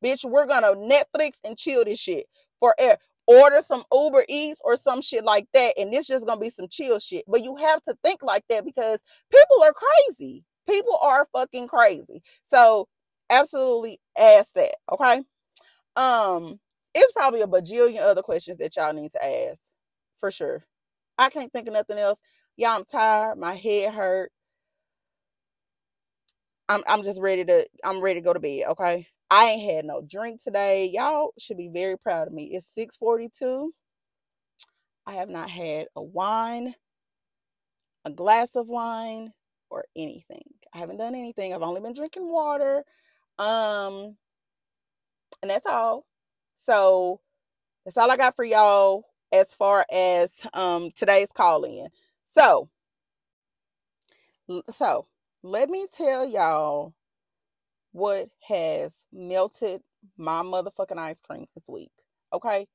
Bitch, 0.05 0.25
we're 0.25 0.46
gonna 0.46 0.75
Netflix 0.75 1.33
and 1.44 1.59
chill 1.59 1.85
this 1.85 1.99
shit 1.99 2.27
for 2.59 2.75
air. 2.79 2.99
Order 3.27 3.61
some 3.66 3.85
Uber 3.92 4.25
Eats 4.29 4.61
or 4.64 4.77
some 4.77 5.03
shit 5.03 5.25
like 5.25 5.46
that, 5.53 5.75
and 5.79 5.92
this 5.92 6.07
just 6.07 6.27
gonna 6.27 6.40
be 6.40 6.51
some 6.51 6.68
chill 6.68 6.99
shit. 6.99 7.25
But 7.29 7.44
you 7.44 7.57
have 7.57 7.83
to 7.85 7.96
think 8.03 8.23
like 8.23 8.44
that 8.49 8.64
because 8.64 8.99
people 9.31 9.62
are 9.62 9.75
crazy. 9.75 10.42
People 10.66 10.99
are 11.03 11.29
fucking 11.33 11.68
crazy. 11.68 12.23
So 12.44 12.88
absolutely 13.30 14.00
ask 14.18 14.52
that, 14.54 14.74
okay? 14.92 15.22
Um, 15.96 16.60
it's 16.94 17.12
probably 17.12 17.42
a 17.42 17.46
bajillion 17.46 18.00
other 18.02 18.22
questions 18.22 18.58
that 18.58 18.76
y'all 18.76 18.92
need 18.92 19.12
to 19.12 19.24
ask 19.24 19.60
for 20.18 20.30
sure. 20.30 20.64
I 21.18 21.30
can't 21.30 21.52
think 21.52 21.68
of 21.68 21.74
nothing 21.74 21.98
else. 21.98 22.18
Y'all, 22.56 22.70
I'm 22.78 22.84
tired. 22.84 23.38
My 23.38 23.54
head 23.54 23.94
hurt. 23.94 24.32
I'm 26.68 26.82
I'm 26.86 27.02
just 27.04 27.20
ready 27.20 27.44
to 27.46 27.66
I'm 27.84 28.00
ready 28.00 28.20
to 28.20 28.24
go 28.24 28.32
to 28.32 28.40
bed, 28.40 28.64
okay? 28.70 29.06
I 29.30 29.46
ain't 29.46 29.72
had 29.76 29.84
no 29.86 30.02
drink 30.02 30.42
today. 30.42 30.86
Y'all 30.92 31.32
should 31.38 31.58
be 31.58 31.68
very 31.72 31.98
proud 31.98 32.28
of 32.28 32.34
me. 32.34 32.44
It's 32.54 32.66
642. 32.74 33.72
I 35.06 35.14
have 35.14 35.28
not 35.28 35.50
had 35.50 35.88
a 35.96 36.02
wine, 36.02 36.74
a 38.04 38.10
glass 38.10 38.50
of 38.56 38.68
wine, 38.68 39.32
or 39.70 39.84
anything. 39.96 40.44
I 40.74 40.78
haven't 40.78 40.98
done 40.98 41.14
anything. 41.14 41.54
I've 41.54 41.62
only 41.62 41.80
been 41.80 41.94
drinking 41.94 42.30
water. 42.32 42.84
Um, 43.40 44.16
and 45.42 45.50
that's 45.50 45.66
all. 45.66 46.07
So 46.64 47.20
that's 47.85 47.96
all 47.98 48.11
I 48.11 48.16
got 48.16 48.37
for 48.37 48.44
y'all 48.44 49.05
as 49.33 49.55
far 49.55 49.87
as 49.92 50.33
um 50.55 50.90
today's 50.96 51.31
call 51.33 51.64
in. 51.64 51.88
So 52.35 52.70
so 54.72 55.07
let 55.42 55.68
me 55.70 55.87
tell 55.96 56.26
y'all 56.26 56.94
what 57.92 58.29
has 58.48 58.92
melted 59.12 59.83
my 60.16 60.42
motherfucking 60.42 60.98
ice 60.98 61.20
cream 61.22 61.46
this 61.55 61.64
week. 61.68 61.90
Okay? 62.33 62.66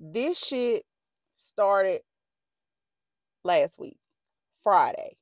This 0.00 0.38
shit 0.38 0.84
started 1.34 2.02
last 3.44 3.78
week, 3.78 3.98
Friday. 4.62 5.16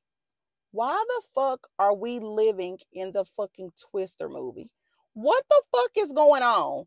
Why 0.73 1.03
the 1.07 1.21
fuck 1.35 1.67
are 1.77 1.93
we 1.93 2.17
living 2.17 2.79
in 2.91 3.11
the 3.11 3.25
fucking 3.25 3.73
Twister 3.91 4.27
movie? 4.27 4.71
What 5.13 5.43
the 5.47 5.61
fuck 5.71 5.91
is 5.95 6.11
going 6.11 6.41
on? 6.41 6.85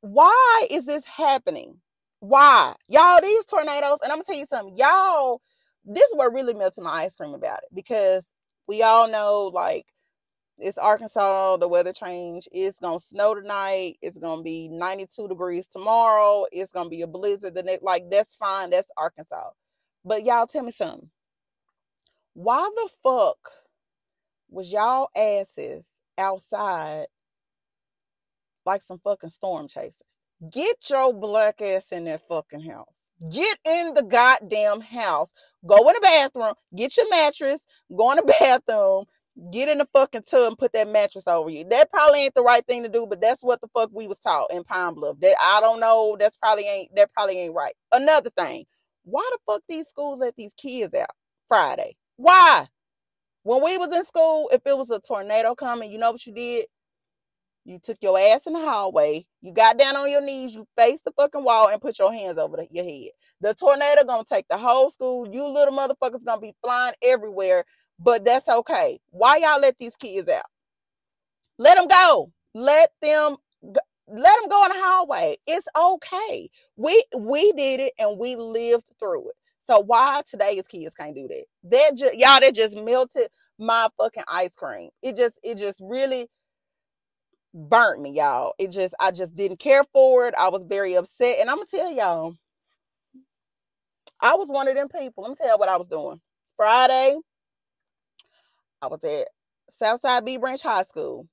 Why 0.00 0.68
is 0.70 0.86
this 0.86 1.04
happening? 1.04 1.80
Why? 2.20 2.76
Y'all, 2.88 3.20
these 3.20 3.44
tornadoes, 3.46 3.98
and 4.04 4.12
I'm 4.12 4.18
gonna 4.18 4.24
tell 4.26 4.36
you 4.36 4.46
something, 4.46 4.76
y'all, 4.76 5.40
this 5.84 6.04
is 6.04 6.14
what 6.14 6.32
really 6.32 6.54
melted 6.54 6.84
my 6.84 7.02
ice 7.02 7.16
cream 7.16 7.34
about 7.34 7.58
it 7.64 7.74
because 7.74 8.24
we 8.68 8.84
all 8.84 9.08
know 9.10 9.50
like 9.52 9.86
it's 10.58 10.78
Arkansas. 10.78 11.56
The 11.56 11.66
weather 11.66 11.92
change. 11.92 12.48
It's 12.52 12.78
gonna 12.78 13.00
snow 13.00 13.34
tonight. 13.34 13.96
It's 14.02 14.18
gonna 14.18 14.44
be 14.44 14.68
92 14.68 15.26
degrees 15.26 15.66
tomorrow. 15.66 16.46
It's 16.52 16.70
gonna 16.70 16.90
be 16.90 17.02
a 17.02 17.08
blizzard 17.08 17.54
the 17.54 17.64
next. 17.64 17.82
Like 17.82 18.04
that's 18.08 18.36
fine. 18.36 18.70
That's 18.70 18.90
Arkansas. 18.96 19.50
But 20.04 20.24
y'all 20.24 20.46
tell 20.46 20.62
me 20.62 20.70
something. 20.70 21.10
Why 22.36 22.68
the 22.76 22.90
fuck 23.02 23.38
was 24.50 24.70
y'all 24.70 25.08
asses 25.16 25.86
outside 26.18 27.06
like 28.66 28.82
some 28.82 28.98
fucking 28.98 29.30
storm 29.30 29.68
chasers? 29.68 29.94
Get 30.52 30.76
your 30.90 31.14
black 31.14 31.62
ass 31.62 31.86
in 31.92 32.04
that 32.04 32.28
fucking 32.28 32.60
house. 32.60 32.92
Get 33.32 33.56
in 33.64 33.94
the 33.94 34.02
goddamn 34.02 34.82
house. 34.82 35.30
Go 35.64 35.88
in 35.88 35.94
the 35.94 36.00
bathroom. 36.02 36.52
Get 36.76 36.98
your 36.98 37.08
mattress. 37.08 37.60
Go 37.96 38.10
in 38.10 38.18
the 38.18 38.34
bathroom 38.40 39.06
get 39.52 39.68
in 39.68 39.78
the 39.78 39.88
fucking 39.92 40.22
tub 40.22 40.48
and 40.48 40.58
put 40.58 40.72
that 40.72 40.88
mattress 40.88 41.24
over 41.26 41.50
you. 41.50 41.64
That 41.64 41.90
probably 41.90 42.24
ain't 42.24 42.34
the 42.34 42.42
right 42.42 42.66
thing 42.66 42.82
to 42.82 42.88
do, 42.88 43.06
but 43.08 43.20
that's 43.20 43.42
what 43.42 43.60
the 43.60 43.68
fuck 43.68 43.90
we 43.92 44.06
was 44.06 44.18
taught 44.18 44.52
in 44.52 44.64
Pine 44.64 44.94
Bluff. 44.94 45.16
That 45.20 45.36
I 45.42 45.60
don't 45.60 45.80
know. 45.80 46.16
That's 46.18 46.36
probably 46.36 46.66
ain't 46.66 46.94
that 46.96 47.12
probably 47.12 47.38
ain't 47.38 47.54
right. 47.54 47.74
Another 47.92 48.30
thing, 48.30 48.64
Why 49.04 49.28
the 49.32 49.38
fuck 49.46 49.62
these 49.68 49.88
schools 49.88 50.18
let 50.20 50.36
these 50.36 50.52
kids 50.56 50.94
out 50.94 51.10
Friday? 51.48 51.96
Why? 52.16 52.68
When 53.42 53.62
we 53.62 53.78
was 53.78 53.94
in 53.94 54.04
school, 54.06 54.50
if 54.52 54.62
it 54.66 54.76
was 54.76 54.90
a 54.90 55.00
tornado 55.00 55.54
coming, 55.54 55.90
you 55.90 55.98
know 55.98 56.12
what 56.12 56.26
you 56.26 56.34
did? 56.34 56.66
You 57.64 57.80
took 57.80 57.98
your 58.00 58.18
ass 58.18 58.42
in 58.46 58.52
the 58.52 58.60
hallway. 58.60 59.26
You 59.40 59.52
got 59.52 59.78
down 59.78 59.96
on 59.96 60.08
your 60.10 60.20
knees. 60.22 60.54
You 60.54 60.66
faced 60.76 61.04
the 61.04 61.12
fucking 61.16 61.42
wall 61.44 61.68
and 61.68 61.80
put 61.80 61.98
your 61.98 62.12
hands 62.12 62.38
over 62.38 62.56
the, 62.58 62.68
your 62.70 62.84
head. 62.84 63.10
The 63.40 63.54
tornado 63.54 64.04
gonna 64.04 64.24
take 64.24 64.46
the 64.48 64.56
whole 64.58 64.90
school. 64.90 65.28
You 65.28 65.48
little 65.48 65.76
motherfuckers 65.76 66.24
gonna 66.24 66.40
be 66.40 66.54
flying 66.62 66.94
everywhere. 67.02 67.64
But 67.98 68.24
that's 68.24 68.48
okay. 68.48 69.00
Why 69.10 69.38
y'all 69.38 69.60
let 69.60 69.78
these 69.78 69.96
kids 69.96 70.28
out? 70.28 70.44
Let 71.58 71.76
them 71.76 71.88
go. 71.88 72.32
Let 72.54 72.90
them 73.02 73.36
go. 73.62 73.80
let 74.08 74.40
them 74.40 74.48
go 74.48 74.64
in 74.66 74.72
the 74.72 74.78
hallway. 74.84 75.36
It's 75.46 75.66
okay. 75.76 76.50
We 76.76 77.04
we 77.18 77.52
did 77.52 77.80
it 77.80 77.92
and 77.98 78.18
we 78.18 78.36
lived 78.36 78.84
through 79.00 79.30
it. 79.30 79.36
So 79.66 79.80
why 79.80 80.22
today's 80.28 80.66
kids 80.68 80.94
can't 80.94 81.14
do 81.14 81.28
that? 81.28 81.44
That 81.64 81.92
just 81.96 82.16
y'all 82.16 82.40
that 82.40 82.54
just 82.54 82.76
melted 82.76 83.28
my 83.58 83.88
fucking 83.98 84.24
ice 84.28 84.54
cream. 84.54 84.90
It 85.02 85.16
just 85.16 85.38
it 85.42 85.58
just 85.58 85.80
really 85.80 86.28
burnt 87.52 88.00
me, 88.00 88.12
y'all. 88.12 88.54
It 88.58 88.70
just 88.70 88.94
I 89.00 89.10
just 89.10 89.34
didn't 89.34 89.58
care 89.58 89.84
for 89.92 90.28
it. 90.28 90.34
I 90.38 90.48
was 90.50 90.64
very 90.68 90.94
upset. 90.94 91.38
And 91.40 91.50
I'm 91.50 91.56
gonna 91.56 91.66
tell 91.70 91.92
y'all, 91.92 92.36
I 94.20 94.34
was 94.36 94.48
one 94.48 94.68
of 94.68 94.74
them 94.76 94.88
people. 94.88 95.24
Let 95.24 95.30
me 95.30 95.36
tell 95.36 95.48
you 95.48 95.58
what 95.58 95.68
I 95.68 95.76
was 95.76 95.88
doing. 95.88 96.20
Friday, 96.56 97.16
I 98.82 98.86
was 98.86 99.02
at 99.04 99.28
Southside 99.70 100.24
Bee 100.24 100.36
Branch 100.36 100.62
High 100.62 100.84
School. 100.84 101.26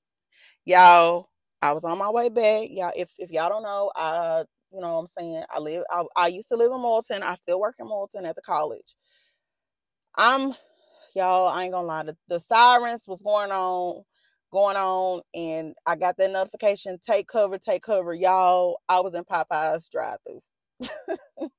Y'all, 0.64 1.28
I 1.62 1.72
was 1.72 1.84
on 1.84 1.98
my 1.98 2.10
way 2.10 2.30
back. 2.30 2.68
Y'all, 2.70 2.92
if 2.96 3.10
if 3.18 3.30
y'all 3.30 3.48
don't 3.48 3.62
know, 3.62 3.92
I 3.94 4.44
you 4.74 4.80
know 4.80 4.94
what 4.96 5.00
I'm 5.02 5.08
saying, 5.18 5.44
I 5.54 5.60
live 5.60 5.84
I, 5.90 6.04
I 6.16 6.26
used 6.28 6.48
to 6.50 6.56
live 6.56 6.72
in 6.72 6.78
Morrilton. 6.78 7.22
I 7.22 7.36
still 7.36 7.60
work 7.60 7.76
in 7.80 7.86
Morrilton 7.86 8.26
at 8.28 8.36
the 8.36 8.42
college. 8.42 8.96
I'm 10.16 10.54
y'all, 11.14 11.48
I 11.48 11.64
ain't 11.64 11.72
gonna 11.72 11.86
lie, 11.86 12.04
the, 12.04 12.16
the 12.28 12.40
sirens 12.40 13.02
was 13.06 13.22
going 13.22 13.52
on 13.52 14.04
going 14.52 14.76
on 14.76 15.20
and 15.34 15.74
I 15.86 15.96
got 15.96 16.16
that 16.18 16.30
notification, 16.30 16.98
take 17.04 17.26
cover, 17.28 17.58
take 17.58 17.82
cover. 17.82 18.14
Y'all, 18.14 18.78
I 18.88 19.00
was 19.00 19.14
in 19.14 19.24
Popeye's 19.24 19.88
drive 19.88 20.18
through. 20.26 20.42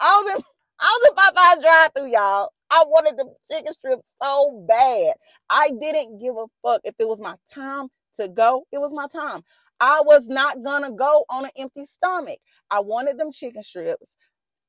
I 0.00 0.22
was 0.22 0.36
in 0.36 0.42
I 0.80 1.00
was 1.00 1.10
in 1.10 1.16
Popeye's 1.16 1.62
drive 1.64 1.90
through, 1.96 2.12
y'all. 2.12 2.50
I 2.70 2.84
wanted 2.86 3.16
the 3.18 3.32
chicken 3.50 3.72
strips 3.72 4.08
so 4.22 4.64
bad. 4.68 5.14
I 5.50 5.70
didn't 5.80 6.18
give 6.20 6.36
a 6.36 6.46
fuck 6.64 6.82
if 6.84 6.94
it 6.98 7.08
was 7.08 7.20
my 7.20 7.36
time 7.52 7.88
to 8.16 8.28
go. 8.28 8.64
It 8.72 8.78
was 8.78 8.92
my 8.92 9.06
time. 9.08 9.42
I 9.82 10.00
was 10.06 10.22
not 10.28 10.62
gonna 10.62 10.92
go 10.92 11.24
on 11.28 11.46
an 11.46 11.50
empty 11.56 11.84
stomach. 11.84 12.38
I 12.70 12.78
wanted 12.78 13.18
them 13.18 13.32
chicken 13.32 13.64
strips. 13.64 14.14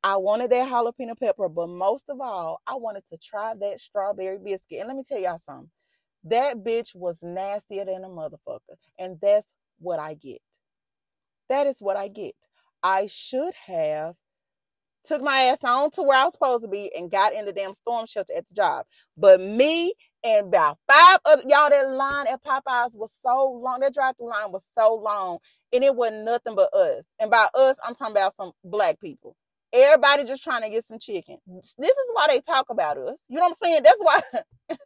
I 0.04 0.18
wanted 0.18 0.50
that 0.50 0.70
jalapeno 0.70 1.18
pepper, 1.20 1.50
but 1.50 1.70
most 1.70 2.06
of 2.10 2.20
all, 2.20 2.62
I 2.66 2.76
wanted 2.78 3.04
to 3.12 3.18
try 3.18 3.54
that 3.62 3.80
strawberry 3.80 4.40
biscuit. 4.40 4.80
And 4.80 4.88
let 4.88 4.98
me 4.98 5.04
tell 5.08 5.20
y'all 5.20 5.40
something. 5.40 5.70
That 6.24 6.58
bitch 6.58 6.96
was 6.96 7.20
nastier 7.22 7.86
than 7.86 8.04
a 8.04 8.10
motherfucker. 8.10 8.78
And 8.98 9.20
that's 9.22 9.54
what 9.80 10.00
I 10.00 10.16
get. 10.16 10.42
That 11.48 11.68
is 11.68 11.78
what 11.80 11.96
I 11.96 12.08
get. 12.08 12.36
I 12.82 13.06
should 13.06 13.54
have 13.68 14.16
took 15.06 15.22
my 15.22 15.44
ass 15.44 15.60
on 15.64 15.92
to 15.92 16.04
where 16.04 16.20
I 16.20 16.24
was 16.26 16.34
supposed 16.34 16.64
to 16.64 16.70
be 16.70 16.92
and 16.96 17.12
got 17.12 17.34
in 17.34 17.46
the 17.46 17.52
damn 17.52 17.74
storm 17.74 18.06
shelter 18.06 18.34
at 18.36 18.48
the 18.48 18.54
job. 18.54 18.86
But 19.18 19.42
me 19.42 19.94
and 20.24 20.48
about 20.48 20.78
five 20.90 21.20
other 21.26 21.44
y'all, 21.48 21.70
that 21.70 21.92
line 21.92 22.28
at 22.28 22.44
Popeyes 22.44 22.96
was 22.96 23.12
so 23.26 23.60
long. 23.64 23.82
That 23.82 23.94
drive-through 23.94 24.30
line 24.30 24.52
was 24.52 24.66
so 24.76 24.96
long, 24.96 25.40
and 25.74 25.84
it 25.84 25.96
wasn't 25.96 26.26
nothing 26.26 26.56
but 26.56 26.74
us. 26.74 27.06
And 27.20 27.30
by 27.30 27.48
us, 27.54 27.76
I'm 27.84 27.96
talking 27.96 28.16
about 28.16 28.36
some 28.36 28.52
black 28.64 29.00
people. 29.00 29.36
Everybody 29.74 30.24
just 30.24 30.44
trying 30.44 30.62
to 30.62 30.70
get 30.70 30.86
some 30.86 31.00
chicken. 31.00 31.38
This 31.48 31.76
is 31.80 32.08
why 32.14 32.28
they 32.30 32.42
talk 32.42 32.68
about 32.70 32.98
us. 32.98 33.18
You 33.28 33.38
know 33.38 33.50
what 33.50 33.58
I'm 33.62 33.68
saying? 33.68 33.84
That's 33.84 33.98
why 34.00 34.22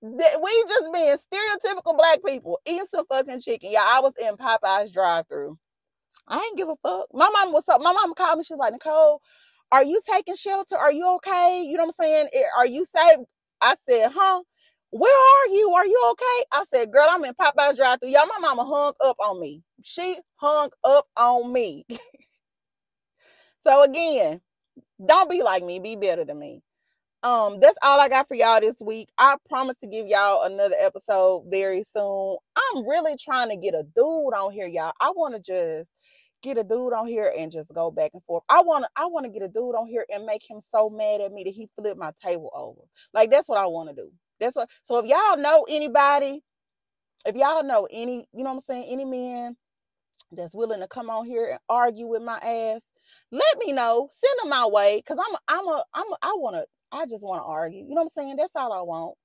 we 0.00 0.64
just 0.68 0.92
being 0.92 1.16
stereotypical 1.16 1.96
black 1.96 2.20
people 2.24 2.60
eating 2.64 2.86
some 2.88 3.06
fucking 3.06 3.40
chicken. 3.40 3.70
Yeah, 3.72 3.84
I 3.84 4.00
was 4.00 4.12
in 4.20 4.36
Popeye's 4.36 4.92
drive-through. 4.92 5.58
I 6.26 6.36
ain't 6.38 6.56
give 6.56 6.68
a 6.68 6.76
fuck. 6.82 7.06
My 7.12 7.28
mom 7.30 7.52
was 7.52 7.64
up. 7.68 7.80
My 7.80 7.92
mom 7.92 8.14
called 8.14 8.38
me. 8.38 8.44
She 8.44 8.54
was 8.54 8.60
like, 8.60 8.72
Nicole, 8.72 9.20
are 9.70 9.84
you 9.84 10.00
taking 10.08 10.36
shelter? 10.36 10.76
Are 10.76 10.92
you 10.92 11.06
okay? 11.16 11.62
You 11.66 11.76
know 11.76 11.84
what 11.84 11.94
I'm 12.00 12.04
saying? 12.04 12.28
Are 12.58 12.66
you 12.66 12.84
safe? 12.84 13.18
I 13.60 13.74
said, 13.88 14.10
huh? 14.14 14.42
Where 14.90 15.12
are 15.12 15.48
you? 15.54 15.72
Are 15.74 15.86
you 15.86 16.00
okay? 16.12 16.44
I 16.52 16.64
said, 16.72 16.92
girl, 16.92 17.06
I'm 17.10 17.24
in 17.24 17.34
Popeye's 17.34 17.76
drive 17.76 18.00
through. 18.00 18.10
Y'all, 18.10 18.26
my 18.26 18.38
mama 18.40 18.64
hung 18.64 18.92
up 19.04 19.16
on 19.20 19.40
me. 19.40 19.62
She 19.82 20.16
hung 20.36 20.70
up 20.84 21.06
on 21.16 21.52
me. 21.52 21.84
so 23.64 23.82
again, 23.84 24.40
don't 25.04 25.30
be 25.30 25.42
like 25.42 25.64
me. 25.64 25.80
Be 25.80 25.96
better 25.96 26.24
than 26.24 26.38
me. 26.38 26.62
Um, 27.24 27.58
that's 27.58 27.76
all 27.82 28.00
I 28.00 28.08
got 28.08 28.28
for 28.28 28.34
y'all 28.34 28.60
this 28.60 28.76
week. 28.80 29.08
I 29.18 29.36
promise 29.48 29.76
to 29.78 29.88
give 29.88 30.06
y'all 30.06 30.44
another 30.44 30.76
episode 30.78 31.46
very 31.50 31.82
soon. 31.82 32.36
I'm 32.56 32.88
really 32.88 33.16
trying 33.16 33.50
to 33.50 33.56
get 33.56 33.74
a 33.74 33.82
dude 33.82 34.34
on 34.34 34.52
here, 34.52 34.68
y'all. 34.68 34.92
I 35.00 35.10
want 35.10 35.34
to 35.34 35.40
just 35.40 35.90
get 36.42 36.58
a 36.58 36.62
dude 36.62 36.92
on 36.92 37.08
here 37.08 37.32
and 37.36 37.50
just 37.50 37.74
go 37.74 37.90
back 37.90 38.12
and 38.14 38.22
forth. 38.22 38.44
I 38.48 38.62
want 38.62 38.84
to 38.84 38.90
I 38.94 39.06
want 39.06 39.26
to 39.26 39.32
get 39.32 39.42
a 39.42 39.48
dude 39.48 39.74
on 39.74 39.88
here 39.88 40.06
and 40.08 40.26
make 40.26 40.48
him 40.48 40.60
so 40.72 40.88
mad 40.88 41.20
at 41.20 41.32
me 41.32 41.42
that 41.44 41.54
he 41.54 41.68
flipped 41.76 41.98
my 41.98 42.12
table 42.22 42.50
over. 42.54 42.82
Like 43.12 43.30
that's 43.32 43.48
what 43.48 43.58
I 43.58 43.66
want 43.66 43.88
to 43.88 43.94
do. 43.96 44.12
That's 44.38 44.54
what 44.54 44.70
so 44.84 44.98
if 44.98 45.06
y'all 45.06 45.36
know 45.36 45.66
anybody, 45.68 46.44
if 47.26 47.34
y'all 47.34 47.64
know 47.64 47.88
any, 47.90 48.28
you 48.32 48.44
know 48.44 48.50
what 48.50 48.56
I'm 48.56 48.60
saying, 48.60 48.86
any 48.88 49.04
man 49.04 49.56
that's 50.30 50.54
willing 50.54 50.80
to 50.80 50.86
come 50.86 51.10
on 51.10 51.26
here 51.26 51.46
and 51.46 51.58
argue 51.68 52.06
with 52.06 52.22
my 52.22 52.36
ass, 52.36 52.82
let 53.32 53.58
me 53.58 53.72
know. 53.72 54.08
Send 54.12 54.38
them 54.40 54.50
my 54.50 54.66
way 54.66 55.02
cuz 55.04 55.18
I'm 55.18 55.34
a, 55.34 55.38
I'm 55.48 55.66
a 55.66 55.84
I'm 55.94 56.12
a, 56.12 56.16
I 56.22 56.32
want 56.36 56.54
to 56.54 56.66
I 56.92 57.06
just 57.06 57.22
want 57.22 57.42
to 57.42 57.46
argue. 57.46 57.80
You 57.80 57.90
know 57.90 58.02
what 58.02 58.02
I'm 58.02 58.08
saying? 58.10 58.36
That's 58.36 58.52
all 58.54 58.72
I 58.72 58.82
want. 58.82 59.16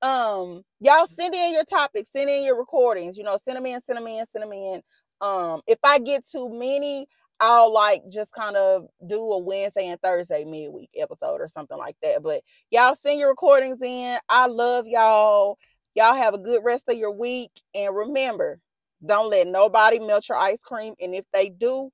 Um, 0.00 0.62
y'all 0.80 1.06
send 1.06 1.34
in 1.34 1.52
your 1.52 1.64
topics, 1.64 2.12
send 2.12 2.30
in 2.30 2.44
your 2.44 2.56
recordings, 2.58 3.18
you 3.18 3.24
know, 3.24 3.38
send 3.44 3.56
them 3.56 3.66
in, 3.66 3.82
send 3.82 3.96
them 3.96 4.06
in, 4.06 4.26
send 4.26 4.42
them 4.44 4.52
in. 4.52 4.80
Um, 5.20 5.62
if 5.66 5.78
I 5.82 5.98
get 5.98 6.28
too 6.28 6.48
many, 6.50 7.06
I'll 7.40 7.72
like 7.72 8.02
just 8.08 8.32
kind 8.32 8.56
of 8.56 8.86
do 9.06 9.20
a 9.20 9.38
Wednesday 9.38 9.86
and 9.86 10.00
Thursday 10.00 10.44
midweek 10.44 10.90
episode 10.96 11.40
or 11.40 11.48
something 11.48 11.78
like 11.78 11.96
that. 12.02 12.22
But 12.22 12.42
y'all 12.70 12.94
send 12.94 13.18
your 13.18 13.30
recordings 13.30 13.82
in. 13.82 14.18
I 14.28 14.46
love 14.46 14.86
y'all. 14.86 15.58
Y'all 15.94 16.14
have 16.14 16.34
a 16.34 16.38
good 16.38 16.62
rest 16.64 16.88
of 16.88 16.96
your 16.96 17.12
week. 17.12 17.50
And 17.74 17.94
remember, 17.94 18.60
don't 19.04 19.30
let 19.30 19.46
nobody 19.46 19.98
melt 19.98 20.28
your 20.28 20.38
ice 20.38 20.60
cream. 20.62 20.94
And 21.00 21.14
if 21.14 21.24
they 21.32 21.48
do, 21.48 21.90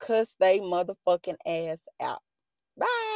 cuss 0.00 0.34
they 0.38 0.60
motherfucking 0.60 1.36
ass 1.46 1.78
out. 2.00 2.22
Bye. 2.76 3.15